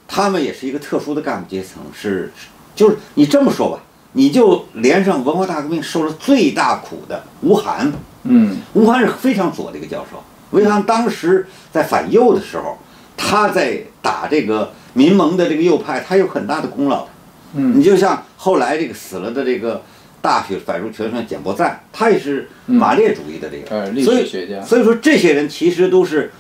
[0.09, 2.33] 他们也是一个特殊的干部阶层，是
[2.75, 3.83] 就是你这么说吧，
[4.15, 10.23] 你就连上文化大革命受了最大苦的吴晗，嗯吴晗是非常左的一个教授。
[10.51, 12.79] 吴晗当时在反右的时候，
[13.17, 17.07] 他在打这个民盟的这个右派，他有很大的功劳。
[17.55, 19.83] 嗯你就像后来这个死了的这个
[20.23, 26.33] 大学反入学生简伯赞，他也是马列主义的这个，呃，历所以史学家，所以说这些人其实都是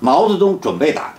[0.00, 1.14] 毛泽东准备打的。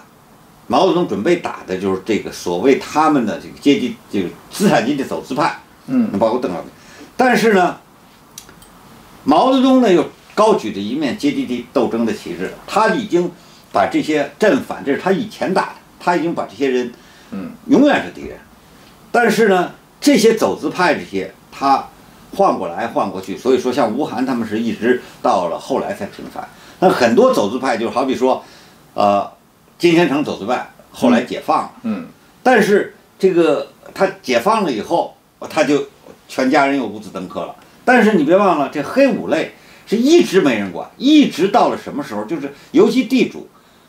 [0.67, 6.69] 毛泽东准备打的就是这个所谓他们的这个阶级，这个资产阶级走资派，嗯包括邓小平。
[7.15, 7.77] 但是呢，
[9.23, 10.05] 毛泽东呢又
[10.38, 13.32] 高举着一面阶级斗争的旗帜，他已经
[13.73, 16.93] 把这些正反，这是他以前打的，他已经把这些人，
[17.32, 18.38] 嗯，永远是敌人。
[19.12, 21.88] 但是呢，这些走资派这些，他
[22.36, 26.47] 换过来换过去，所以说像吴晗他们是一直到了后来才平反。
[26.82, 28.43] 那很多走资派就好比说，
[28.93, 29.28] 呃，
[29.80, 31.71] 金天成走资派后来解放了。
[31.82, 32.06] 嗯
[32.43, 35.17] 但是这个他解放了以后，
[35.50, 35.88] 他就
[36.28, 37.56] 全家人又五子登科了。
[37.84, 39.56] 但是你别忘了，这黑五类
[39.88, 42.26] 是一直没人管，一直到了什么时候？
[42.26, 43.47] 就是尤其地主，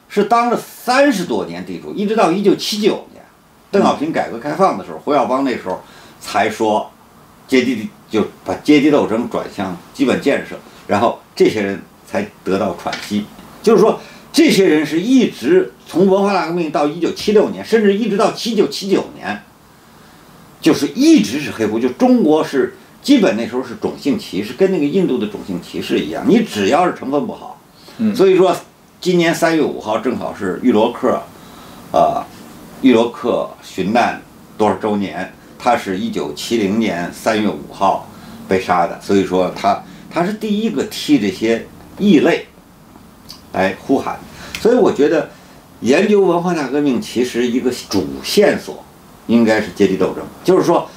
[0.09, 3.23] 是当了三十多年地主，一直到一九七九年，
[3.71, 5.83] 邓小平改革开放的时候，胡耀邦那时候
[6.21, 6.91] 才说
[7.47, 10.57] 阶级就把阶级斗争转向基本建设，
[10.87, 13.27] 然后这些人才得到喘息。
[13.61, 14.01] 就是说，
[14.33, 19.43] 这些人是一直从文化大革命到一九七六年，甚至一直到一九七九年，
[20.61, 21.79] 就是一直是黑户。
[21.79, 27.61] 就中国是基本那时候是种姓歧视，跟那个印度的种姓歧视一样，你只要是成分不好，
[27.99, 28.55] 嗯所以说
[29.01, 31.23] 今年三月五号正好是玉罗克，
[31.93, 32.23] 呃，
[32.83, 34.21] 玉罗克殉难
[34.57, 35.33] 多少周年？
[35.61, 38.09] 他是一九七零年三月五号
[38.47, 41.67] 被杀的，所以说他他是第一个替这些
[41.99, 42.47] 异类
[43.53, 44.19] 来呼喊，
[44.61, 45.29] 所以我觉得
[45.81, 48.85] 研究文化大革命其实一个主线索
[49.27, 50.89] 应该是阶级斗争，就是说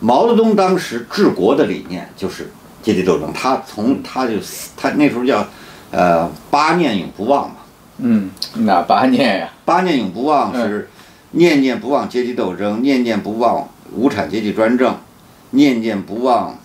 [0.00, 2.50] 毛泽东当时治国的理念就是
[2.82, 4.34] 阶级斗争，他从他就
[4.76, 5.46] 他那时候叫
[5.90, 7.56] 呃八念永不忘嘛，
[7.98, 9.50] 嗯，哪八念呀？
[9.64, 10.88] 八念永不忘是
[11.32, 14.96] 念念不忘阶级斗争，念念不忘无产阶级专政，
[15.50, 16.56] 念念不忘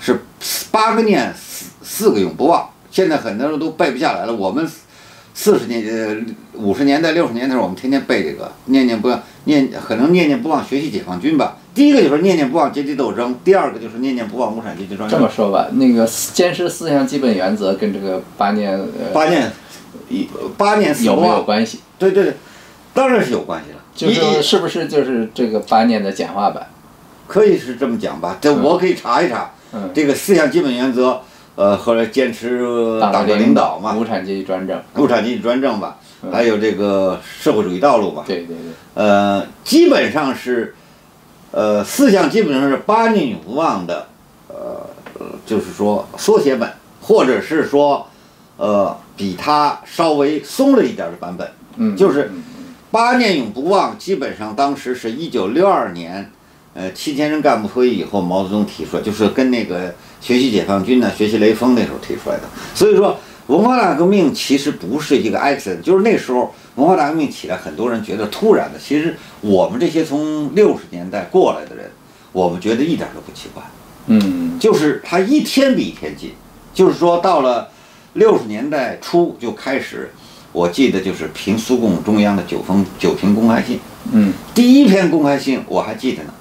[0.00, 0.24] 是
[0.70, 2.68] 八个念四四个永不忘。
[2.90, 4.34] 现在很多人都背不下来了。
[4.34, 4.68] 我们
[5.32, 6.16] 四十年呃
[6.54, 11.56] 五十年代六十年代时候，我们天天背这个念念不忘念，可能念念不忘学习解放军吧。
[11.74, 15.30] 第一个就是念念不忘阶级斗争，第二个就是念念不忘无产阶级专政这么。
[15.30, 19.50] 说吧，那个坚持四项基本原则跟这个八念呃八念
[20.08, 21.80] 一八念四有没有，关系？
[21.98, 22.34] 对对对，
[22.94, 23.78] 当然是有关系了。
[23.94, 26.66] 就是是不是就是这个八念的简化版？
[27.26, 29.50] 可以是这么讲吧，这我可以查一查。
[29.72, 31.20] 嗯，这个四项基本原则，
[31.56, 32.60] 呃，后来坚持
[33.00, 34.80] 党的的领导嘛，无产阶级专政。
[34.96, 38.24] 无产阶级专政吧，嗯还有这个社会主义道路吧。
[38.26, 38.56] 对对对，
[38.94, 40.74] 呃，基本上是，
[41.56, 44.08] 呃，四项基本上是八念永不忘的，
[44.48, 44.84] 呃，
[45.20, 46.68] 呃就是说缩写本，
[47.00, 48.08] 或者是说，
[48.56, 51.48] 呃，比它稍微松了一点的版本。
[51.76, 52.42] 嗯，就是嗯
[52.90, 56.28] 八念永不忘，基本上当时是一九六二年，
[56.74, 62.42] 呃，七千人干部会议以后，毛泽东提出来，就是跟那个学习解放军呢、学习雷锋那时候提出来的。
[62.74, 68.78] 所以说，文化大革命其实不是一个 accident，就是那时候文化大革命起来，很多人觉得突然的。
[68.78, 71.90] 其实我们这些从六十年代过来的人，
[72.32, 73.62] 我们觉得一点都不奇怪。
[74.06, 76.32] 嗯就是它一天比一天近，
[76.74, 77.70] 就是说到了
[78.14, 80.10] 六十年代初就开始，
[80.52, 83.78] 我记得就是评苏共中央的九封九评公开信，
[84.12, 86.34] 嗯第一篇公开信我还记得呢，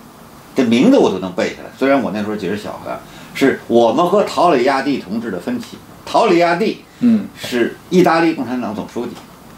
[0.55, 1.69] 这名字我都能背下来。
[1.77, 2.99] 虽然我那时候只是小孩，
[3.33, 5.77] 是我们和陶里亚蒂同志的分歧。
[6.05, 9.11] 陶里亚蒂嗯是意大利共产党总书记。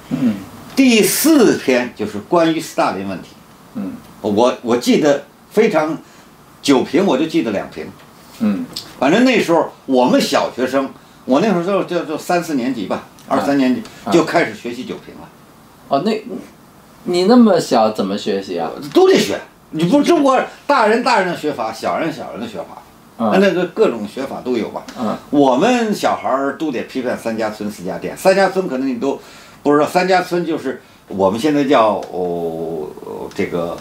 [0.09, 0.35] 嗯
[0.75, 3.29] 第四篇就是关于斯大林问题，
[3.75, 5.97] 嗯我我记得非常，
[6.61, 7.87] 九评我就记得两评。
[8.39, 8.65] 嗯
[8.99, 10.89] 反正那时候我们小学生，
[11.23, 15.29] 我那时候就就就三四年级吧，二三年级啊就开始学习九评了。
[15.87, 16.25] 哦，那
[17.05, 18.71] 你那么小怎么学习啊？
[18.93, 19.39] 都得学。
[19.71, 22.81] 你不中国大人大人的学法，小人小人的学法，
[23.17, 24.83] 嗯那个各种学法都有吧。
[24.99, 29.19] 嗯我们小孩儿都得批判三家村四家店，三家村可能你都
[29.65, 32.87] 不知道，三家村就是我们现在叫哦
[33.33, 33.75] 这个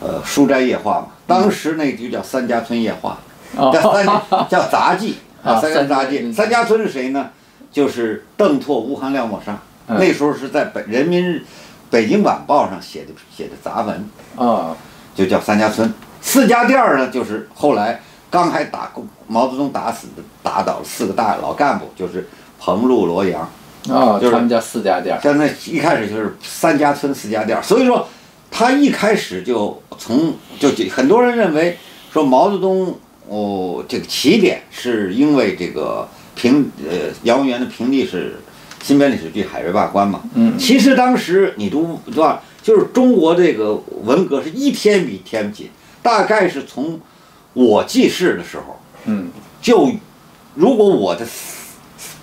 [0.00, 3.18] 呃书斋夜话嘛，当时那就叫三家村夜话，
[3.54, 4.06] 哦叫三
[4.48, 6.22] 叫杂技啊，啊三家杂技。
[6.22, 7.28] 三三家村是谁呢？
[7.70, 9.58] 就是邓拓、吴晗、廖沫沙，
[9.88, 11.44] 嗯那时候是在北人民日
[11.90, 14.08] 北京晚报上写的写的杂文。
[14.36, 14.74] 哦
[15.14, 15.92] 就叫三家村。
[16.22, 22.26] 四家店儿呢，就是后来刚还打过毛泽东打死的打倒四个大老干部，就是
[22.58, 23.46] 彭路、罗阳。
[23.88, 25.20] 哦，就是他们叫四家店儿。
[25.22, 28.08] 现在一开始就是三家村四家店儿，所以说
[28.50, 31.78] 他一开始就从就就很多人认为
[32.12, 38.36] 说毛泽东哦这个起点是因为这个平呃杨文元的平地是
[38.82, 40.56] 新编历史剧《海瑞罢官》嘛，嗯。
[40.58, 43.74] 其实当时你都知道，就是中国这个
[44.04, 45.70] 文革是一天比一天紧，
[46.02, 47.00] 大概是从
[47.52, 49.28] 我记事的时候，嗯。
[49.60, 49.90] 就
[50.54, 51.26] 如果我的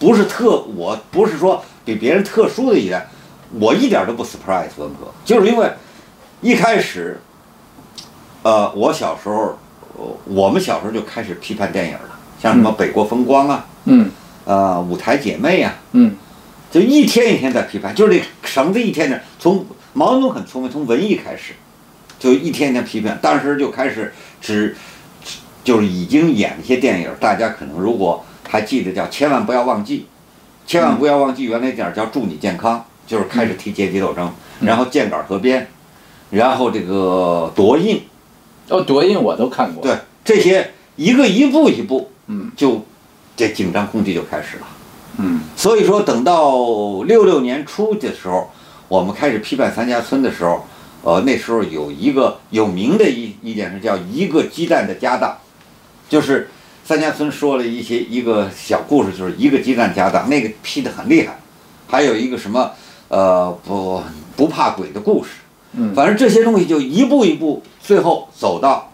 [0.04, 3.08] 不是特，我不是说比别人特殊的一代，
[3.58, 5.72] 我一点都不 surprise 文革，就是因为
[6.42, 7.22] 一开始，
[8.42, 9.58] 呃，我小时候，
[9.98, 14.12] 呃我们小时候就开始批判电影了，像什么《北国风光》啊，嗯。
[14.44, 16.18] 呃，《舞台姐妹》啊，嗯。
[16.70, 21.54] 就一天一天在批判，就是那绳子一天天从毛泽东很聪明，从文艺开始，
[22.20, 24.76] 就一天天批判，当时就开始只
[25.64, 30.06] 就是已经演一些电影，大家可能如果还记得叫《千万不要忘记》，
[30.70, 32.78] 千万不要忘记原来电影叫《祝你健康》，
[33.08, 35.66] 就是开始提阶级斗争，嗯然后箭杆河边，
[36.30, 38.04] 然后这个夺印，
[38.70, 39.82] 哦，夺印我都看过。
[39.82, 42.86] 对这些一个一步一步嗯就
[43.36, 44.68] 这紧张空气就开始了。
[45.18, 48.52] 嗯所以说，等到六六年初的时候，
[48.88, 50.68] 我们开始批判三家村的时候，
[51.02, 55.36] 呃，那时候有一个有名的一一点是叫“一个鸡蛋的家当”，
[56.08, 56.52] 就是
[56.86, 61.40] 三家村说了一些一个小故事，就是一个鸡蛋家当，那个批的很厉害。
[61.88, 62.72] 还有一个什么
[63.08, 64.02] 呃不
[64.36, 65.30] 不怕鬼的故事，
[65.74, 68.92] 嗯反正这些东西就一步一步，最后走到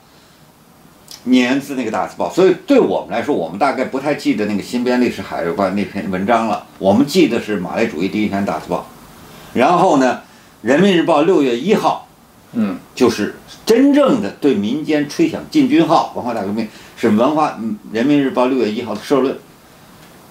[1.23, 2.29] 年字那个大字报。
[2.31, 6.65] 所以对我们来说，我们大概不太记得那个新编历史海瑞观那篇文章了。
[6.77, 8.85] 我们记得是马列主义第一篇大字报。
[9.53, 10.15] 然后呢，
[10.61, 12.07] 《人民日报》六月一号
[12.53, 13.35] 嗯就是
[13.65, 16.67] 真正的对民间吹响进军号，文化大革命
[16.99, 19.37] 是文化嗯《人民日报》六月一号的社论。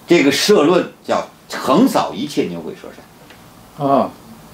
[0.05, 3.03] 这个社论叫“横扫一切牛鬼蛇神”。
[3.83, 4.11] 啊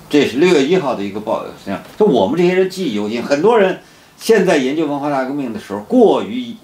[0.08, 3.22] 这是六月一号的一个报，实际上就我们这些人记忆犹新。
[3.22, 3.82] 很多人
[4.18, 6.56] 现在研究文化大革命的时候，过于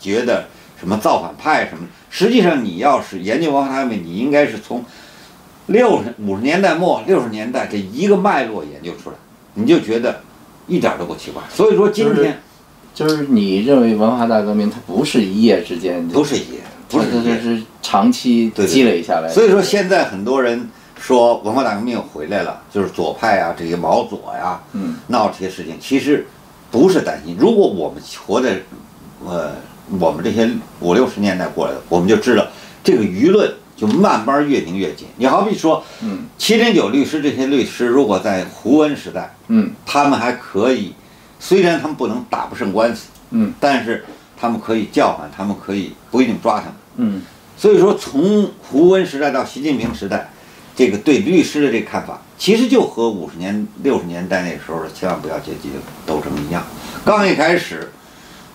[0.00, 0.46] 觉得
[0.80, 4.82] 什么造反派什么，实际上你要是研究文化大革命，你应该是从
[5.66, 9.16] 六十五十年代末六十年代这一个脉络研究出来，
[9.52, 10.20] 你就觉得
[10.66, 11.42] 一点都不奇怪。
[11.50, 12.40] 所以说今天
[12.94, 19.34] 就是你认为文化大革命它不是一夜之间的，不是一夜不是这是长期积累下来的。
[19.34, 26.26] 所以说现在很多人说文化大革命又回来了，就是左派啊，这些毛左呀、嗯闹这些事情，其实
[26.70, 27.36] 不是担心。
[27.38, 28.60] 如果我们活在
[29.26, 29.52] 呃
[29.98, 30.48] 我们这些
[30.80, 32.46] 五六十年代过来的，我们就知道
[32.84, 35.08] 这个舆论就慢慢越拧越紧。
[35.16, 40.94] 你好比说，嗯七零九律师这些律师，如果在胡温时代，嗯他们还可以，
[41.46, 44.02] 虽然他们不能打不胜官司，嗯但是
[44.34, 46.74] 他们可以叫唤，他们可以不一定抓他们。
[46.96, 47.22] 嗯
[47.58, 50.30] 所以说，从胡温时代到习近平时代，
[50.74, 55.74] 这个对律师的这个看法，其实就和五十年、六十年代那时候的千万不要阶级的
[56.06, 56.64] 斗争一样。
[57.04, 57.92] 刚一开始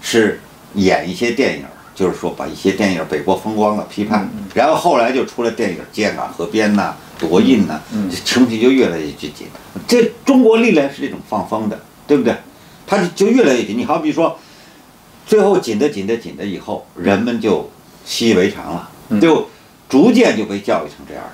[0.02, 0.42] 是
[0.74, 9.32] 演一些电影，就是说把一些电影《北国风光》了批判，然后后来就出了电影《箭杆河边》呐、夺印呐、嗯这情绪就越来越紧。
[9.88, 12.36] 这中国历来是这种放风的，对不对？
[12.90, 13.78] 它就越来越紧。
[13.78, 14.40] 你好比说，
[15.28, 17.70] 最后紧的紧的紧的以后，人们就
[18.04, 19.48] 习以为常了，嗯就
[19.88, 21.32] 逐渐就被教育成这样了。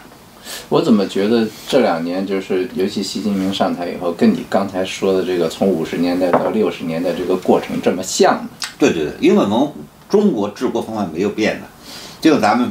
[0.67, 8.49] 我怎么觉得这两年就是，尤其习近平上台以后，跟你刚才说的这个从五十年代到六十年代这个过程这么像呢？
[8.77, 9.71] 对对对，因为我们
[10.09, 11.67] 中国治国方案没有变的，
[12.19, 12.69] 就咱们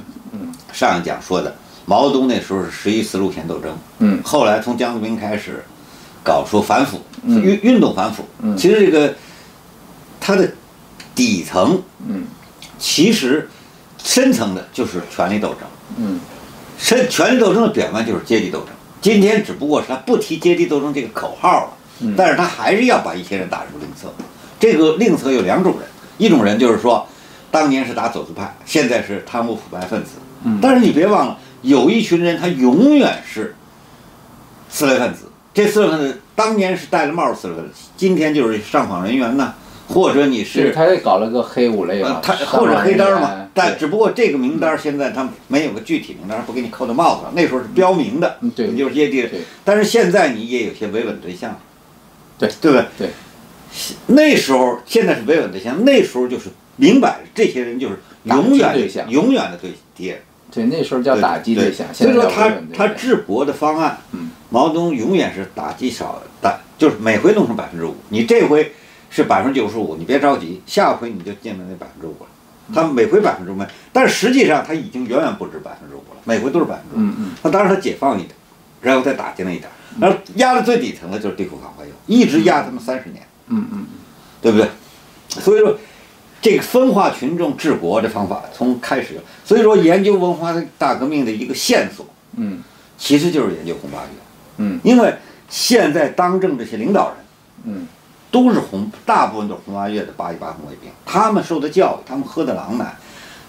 [0.74, 1.56] 上一讲说的，
[1.86, 5.64] 毛泽东那时候是十一四路线斗争，嗯后来从江泽民开始
[6.24, 7.40] 搞出反腐，嗯。
[7.40, 8.56] 运运动反腐，嗯。
[8.56, 9.14] 其实这个
[10.18, 10.50] 它的
[11.14, 12.24] 底层嗯。
[12.78, 13.48] 其实
[14.02, 15.58] 深层的就是权力斗争。
[15.98, 16.18] 嗯。
[16.78, 18.68] 深权力斗争的表面就是阶级斗争。
[19.00, 21.70] 今天只不过是他不提阶级斗争这个口号了，
[22.00, 22.14] 嗯。
[22.16, 24.12] 但是他还是要把一些人打入另册。
[24.58, 27.06] 这个另册有两种人，一种人就是说，
[27.50, 30.12] 当年是打走资派，现在是贪污腐败分子。
[30.44, 30.58] 嗯。
[30.62, 33.54] 但是你别忘了，有一群人他永远是
[34.70, 37.64] 四类分子，这四十分子当年是戴了帽儿四十分，
[37.96, 39.54] 今天就是上访人员呢，
[39.86, 47.32] 或者你是是他也搞了个黑五类嘛呃，，他或者网黑单儿嘛但只不过这个名单儿现在他没有个具体名单儿，不给你扣到帽子上。
[47.36, 49.30] 那时候是标明的，你就是接地。
[49.62, 51.56] 但是现在你也有些维稳对象，
[52.36, 52.86] 对对不对？
[52.98, 53.10] 对。
[54.06, 60.18] 那时候现在是维稳对象，那时候就是明摆着这些人就是永远永远的对敌人。
[60.54, 68.72] 对，那时候叫打击对对象，现在叫所以说他他治国的方案，嗯毛泽东永远是打击少打，就是每回弄成百分之五，你这回
[69.10, 72.26] 是百分之九十五，你别着急，下回你就进了那百分之五了。
[72.72, 73.58] 他每回百分之五，
[73.92, 76.98] 但是实际上他已经远远不止百分之五了，每回都是百分之五。
[76.98, 78.30] 嗯嗯那当然他解放一点，
[78.80, 79.68] 然后再打进来一点，
[80.00, 83.86] 然后压到最底层的就是地库反坏右，一直压他们三十年，嗯嗯
[84.40, 84.68] 对不对？
[85.28, 85.76] 所以说，
[86.44, 92.04] 这个分化群众治国的方法从开始，所以说研究文化大革命的一个线索，
[92.36, 92.62] 嗯
[92.98, 94.08] 其实就是研究红八月，
[94.58, 94.78] 嗯。
[94.84, 95.14] 因为
[95.48, 97.16] 现在当政这些领导人
[97.64, 97.88] 嗯
[98.30, 102.94] 都是红，大部分都是红八月的八一八红卫兵，他们受的教育，他们喝的狼奶，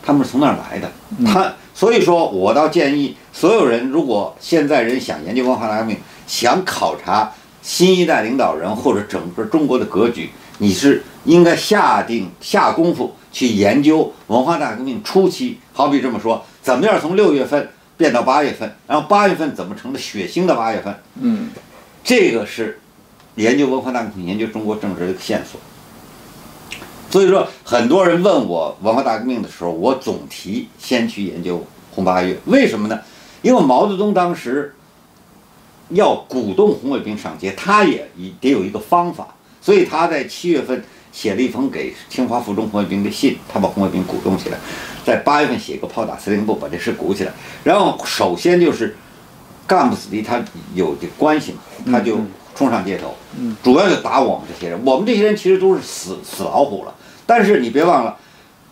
[0.02, 0.90] 他们是从那儿来的。
[1.26, 7.30] 他所以说，我倒建议所有人，如果现在人想研究文化大革命，想考察
[7.62, 10.30] 新一代领导人或者整个中国的格局，
[10.60, 21.50] 你是应该下定下功夫去研究文化大革命初期，好比这么说，怎么样从六月份变到八月份，然后八月份怎么成了血腥的八月份，嗯
[22.04, 22.80] 这个是
[23.36, 25.60] 研究文化大革命、研究中国政治的线索。
[27.10, 33.00] 所以说，很多人问我文化大革命的时候，我总提先去研究红八月，为什么呢？
[33.42, 34.76] 因为毛泽东当时
[35.90, 38.10] 要鼓动红卫兵上街，他也
[38.42, 39.28] 得有一个方法，
[39.62, 40.84] 所以他在七月份
[41.16, 44.58] 写了一封给清华附中红卫兵的信，他把红卫兵鼓动起来，
[45.06, 47.32] 在八月份写一个炮打司令部，把这事鼓起来。
[47.64, 48.98] 然后首先就是
[49.66, 50.44] 干部子弟他
[50.74, 51.60] 有这关系嘛，
[51.90, 52.20] 他就
[52.54, 54.80] 冲上街头，嗯主要就打我们这些人。
[54.84, 56.94] 我们这些人其实都是死死老虎了，
[57.26, 58.18] 但是你别忘了，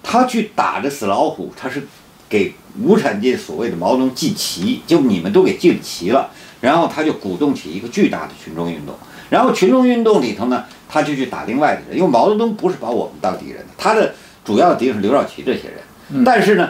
[0.04, 1.88] 他去打这死老虎，他是
[2.28, 6.30] 给无产阶级所谓的毛泽东记旗，就你们都给祭了旗了，
[6.60, 8.94] 然后他就鼓动起一个巨大的群众运动，
[9.34, 14.14] 然后群众运动里头呢，他就去打另外的人，因为毛泽东不是把我们当敌人的，他的
[14.46, 15.78] 主要敌人是刘少奇这些人，
[16.12, 16.70] 嗯但是呢，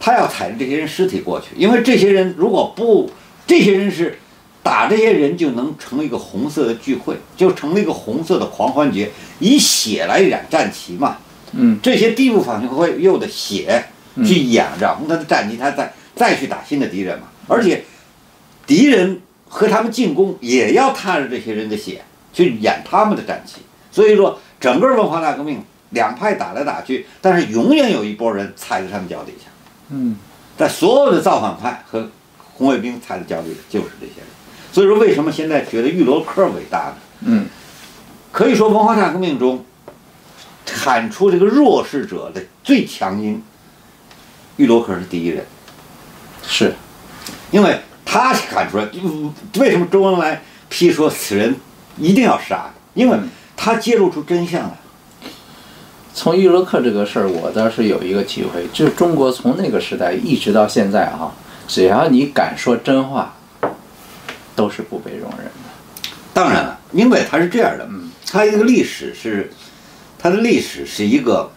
[0.00, 3.08] 他要踩着这些人尸体过去，因为这些人如果不，
[3.46, 4.18] 这些人是
[4.60, 9.08] 打这些人就能成为一个红色的聚会，就成了一个红色的狂欢节，
[9.38, 11.18] 以血来染战旗嘛。
[11.52, 13.84] 嗯这些地步反动会用的血
[14.24, 17.28] 去掩染红他的战旗，他再再去打新的敌人嘛。
[17.46, 17.84] 而且
[18.66, 23.60] 敌人和他们进攻也要踏着这些人的血去演他们的战旗。
[23.90, 29.50] 所以说，整个文化大革命两派打来打去，但是永远有一波人踩在他们脚底下。
[29.90, 30.16] 嗯
[30.56, 32.08] 在所有的造反派和
[32.54, 34.26] 红卫兵踩在脚底的就是这些人。
[34.72, 36.94] 所以说，为什么现在觉得玉罗克伟大呢？
[37.22, 37.46] 嗯
[38.30, 39.64] 可以说，文化大革命中
[40.72, 43.42] 喊出这个弱势者的最强音，
[44.56, 45.44] 玉罗克是第一人，
[46.46, 46.74] 是
[47.50, 47.80] 因为
[48.10, 48.86] 他喊出来。
[48.86, 49.00] 就
[49.60, 51.54] 为什么周恩来批说此人
[51.96, 52.70] 一定要杀？
[52.94, 53.16] 因为
[53.56, 54.70] 他揭露出真相来。
[56.12, 61.32] 从玉罗克这个事儿，我倒是有一个体会，就是中国从那个时代一直到现在啊、
[61.68, 63.36] 只要你敢说真话，
[64.56, 66.10] 都是不被容忍的。
[66.34, 69.52] 当然了，因为他是这样的，嗯他一个历史是，
[70.18, 71.50] 他的历史是一个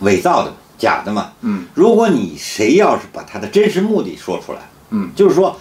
[0.00, 1.32] 伪造的、假的嘛。
[1.42, 5.10] 嗯如果你谁要是把他的真实目的说出来，嗯。
[5.14, 5.58] 就是说，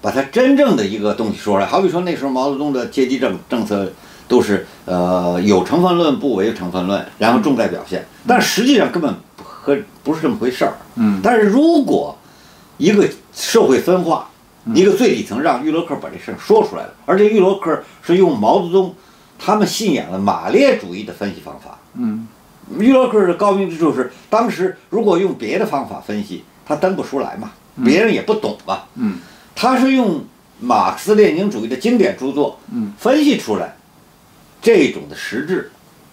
[0.00, 3.90] 把他真正的一个东西说出来，好比说那时候毛泽东的阶级政政策
[4.26, 10.74] 都是呃有成分论不为成分论，然后重在表现，但实际上根本不和不是这么回事儿。
[10.96, 11.20] 嗯。
[11.22, 12.16] 但是如果
[12.76, 14.28] 一个社会分化，
[14.74, 18.94] 一个最底层让玉罗克把这事儿说出来了，而且玉罗克是用毛泽东
[19.38, 21.78] 他们信仰的马列主义的分析方法。
[21.94, 22.26] 嗯。
[22.78, 27.50] 玉罗克的高明之处是，当时如果用别的方法分析，他登不出来嘛，
[27.82, 28.86] 别人也不懂吧。
[28.96, 29.18] 嗯
[29.54, 30.24] 他是用
[30.60, 33.76] 马克思列宁主义的经典著作嗯分析出来
[34.60, 35.70] 这种的实质，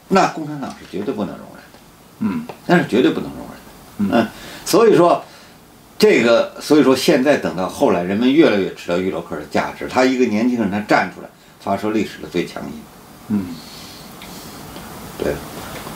[0.09, 1.79] 那共产党是绝对不能容忍的。
[2.19, 4.17] 嗯那是绝对不能容忍的。
[4.17, 4.27] 嗯，
[4.65, 5.23] 所以说，
[5.99, 9.87] 这个，所以说现在等到后来，人们越来越知道玉楼克的价值。
[9.87, 12.71] 他一个年轻人，他站出来，发出历史的最强音。
[13.27, 13.45] 嗯，
[15.17, 15.33] 对，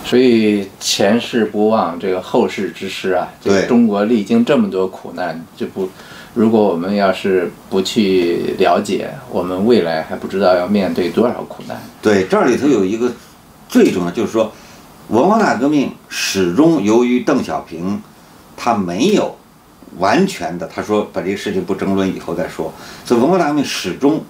[0.05, 5.89] 所以前事不忘，这个后世之师啊，这个对中国历经这么多苦难，就不，
[6.35, 11.81] 如果我们要是不去了解，我们未来还不知道要面对多少苦难。
[12.03, 13.11] 对，这里头有一个
[13.67, 14.51] 最重要，就是说，
[15.07, 17.99] 文化大革命始终由于邓小平，
[18.55, 19.35] 他没有
[19.97, 22.71] 完全的，他说把这个事情不争论以后再说，
[23.03, 24.23] 所以文化大革命始终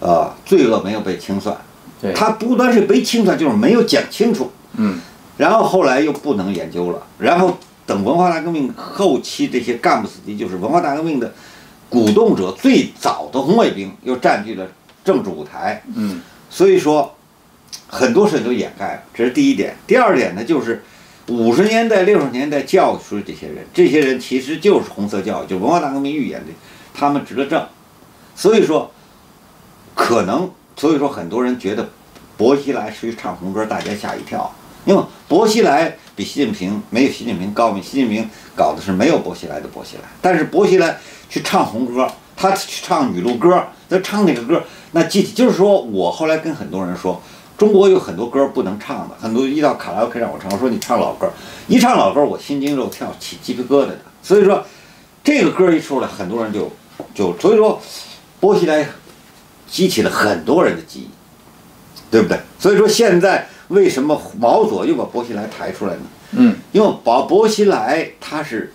[0.00, 1.56] 呃，罪恶没有被清算，
[2.00, 4.50] 对，他不单是被清算，就是没有讲清楚。
[4.74, 4.98] 嗯
[5.42, 11.34] 然后后来又不能研究了，然后等文化大革命后期这些干部子弟，就是文化大革命的
[11.90, 14.64] 鼓动者最早的红卫兵，又占据了
[15.04, 16.22] 政治舞台，嗯。
[16.48, 17.12] 所以说
[17.88, 19.74] 很多事情都掩盖了，这是第一点。
[19.84, 20.84] 第二点呢，就是
[21.26, 26.52] 五十年代、六十年代教育出的这些人，这些人其实就是红色教育，就文化大革命预言的，
[26.94, 27.66] 他们执了政，
[28.36, 28.92] 所以说
[29.96, 31.88] 可能，所以说很多人觉得
[32.36, 44.62] 薄熙来是去唱红歌，大家吓一跳，因为薄熙来比习近平没有习近平高明，习近平搞的是没有薄熙来的薄熙来，但是薄熙来去唱红歌，他去唱女路歌，他唱那个歌，
[44.92, 47.20] 那具体就是说我后来跟很多人说。
[47.58, 51.30] 中国有很多歌不能唱的，很多一到卡拉 OK 让我唱，我说你唱老歌，
[51.68, 53.98] 一唱老歌我心惊肉跳，起鸡皮疙瘩的。
[54.20, 54.64] 所以说，
[55.22, 56.72] 这个歌一出来，很多人就
[57.14, 57.80] 就所以说，
[58.40, 58.88] 薄熙来
[59.68, 61.08] 激起了很多人的记忆，
[62.10, 62.40] 对不对？
[62.58, 66.02] 所以说现在为什么毛左又把薄熙来抬出来呢？
[66.32, 68.72] 嗯因为把薄熙来他是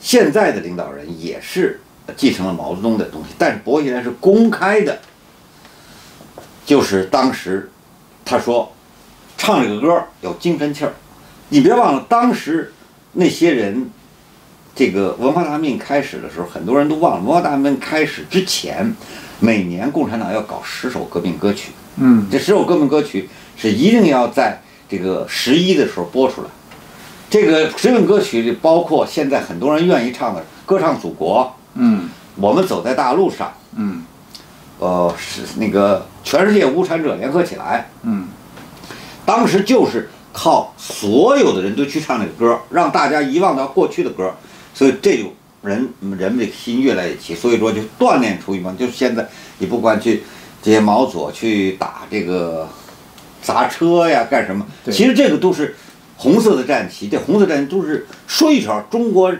[0.00, 1.80] 现在的领导人，也是
[2.16, 4.98] 继承了毛泽东的东西，但是薄熙来是公开的，
[6.66, 7.70] 就是当时
[8.24, 8.72] 他说
[9.36, 10.92] 唱这个歌有精神气儿，
[11.48, 12.72] 你别忘了当时
[13.12, 13.90] 那些人。
[14.74, 18.96] 这个文化大革命开始的时候，很多人都忘了，文化大革命开始之前，
[19.38, 26.48] 每年共产党要搞十首革命歌曲，嗯这十首革命歌曲是一定要在这个十一的时候播出来。
[27.30, 32.08] 这个革命歌曲里包括现在很多人愿意唱的《歌唱祖国》，嗯。
[32.36, 34.04] 我们走在大路上，嗯。
[34.78, 38.26] 呃，是那个全世界无产者联合起来，嗯。
[39.24, 44.34] 当时就是靠所有的人都去唱这个歌，让大家遗忘掉过去的歌，
[44.74, 45.24] 所以这就
[45.62, 45.88] 人
[46.18, 49.28] 人们的心越来越齐，所以说就锻炼出一帮，就是现在
[49.58, 50.24] 你不管去
[50.62, 52.66] 这些毛左去打这个
[53.42, 55.74] 砸车呀干什么，其实这个都是
[56.16, 59.34] 红色的战旗，这红色战旗都是说一条中国。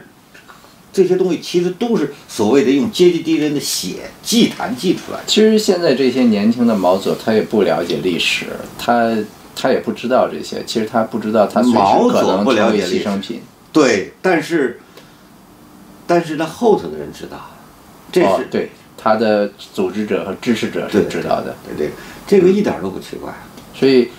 [0.94, 5.24] 这些东西其实都是所谓的用阶级敌人的血祭坛祭出来的。
[5.26, 8.44] 其实现在这些年轻的毛左，他也不了解历史，
[8.76, 9.16] 他
[9.57, 10.62] 他也不知道这些。
[10.66, 13.40] 其实他不知道，他毛可能左不了解牺牲品。
[13.72, 14.80] 对，但是，
[16.07, 17.50] 但是他，后头的人知道，
[18.12, 21.57] 这是、哦，对，他的组织者和支持者是知道的。
[21.66, 21.92] 对对，
[22.26, 23.32] 这个一点都不奇怪。
[23.75, 24.11] 所以，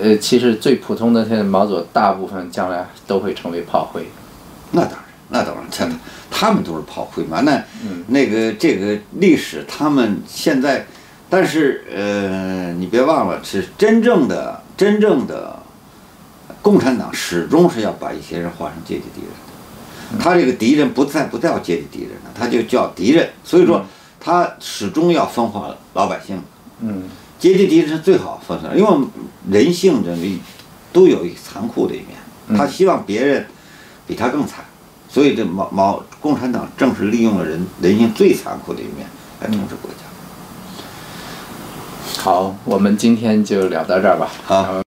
[0.00, 4.08] 呃，其实最普通的现在毛左，大部分将来都会成为炮灰。
[4.72, 5.88] 那当然，那当然，他
[6.30, 7.40] 他们都是炮灰嘛。
[7.42, 10.86] 那、嗯那个这个历史，他们现在，
[11.28, 15.58] 但是呃，你别忘了，是真正的真正的
[16.60, 20.24] 共产党始终是要把一些人划成阶级敌人的。
[20.24, 23.28] 他这个敌人不再不叫阶级敌人了，他就叫敌人。
[23.44, 23.84] 所以说，
[24.18, 26.42] 他始终要分化老百姓。
[26.80, 27.04] 嗯
[27.38, 29.06] 阶级敌人是最好分出来，因为
[29.50, 30.40] 人性这里
[30.92, 33.46] 都有一残酷的一面，他希望别人
[34.06, 34.64] 比他更惨，
[35.08, 39.06] 所以这毛毛共产党正是利用了人人性最残酷的一面
[39.40, 39.96] 来统治国家。
[42.22, 44.30] 好，我们今天就聊到这儿吧。
[44.44, 44.82] 好。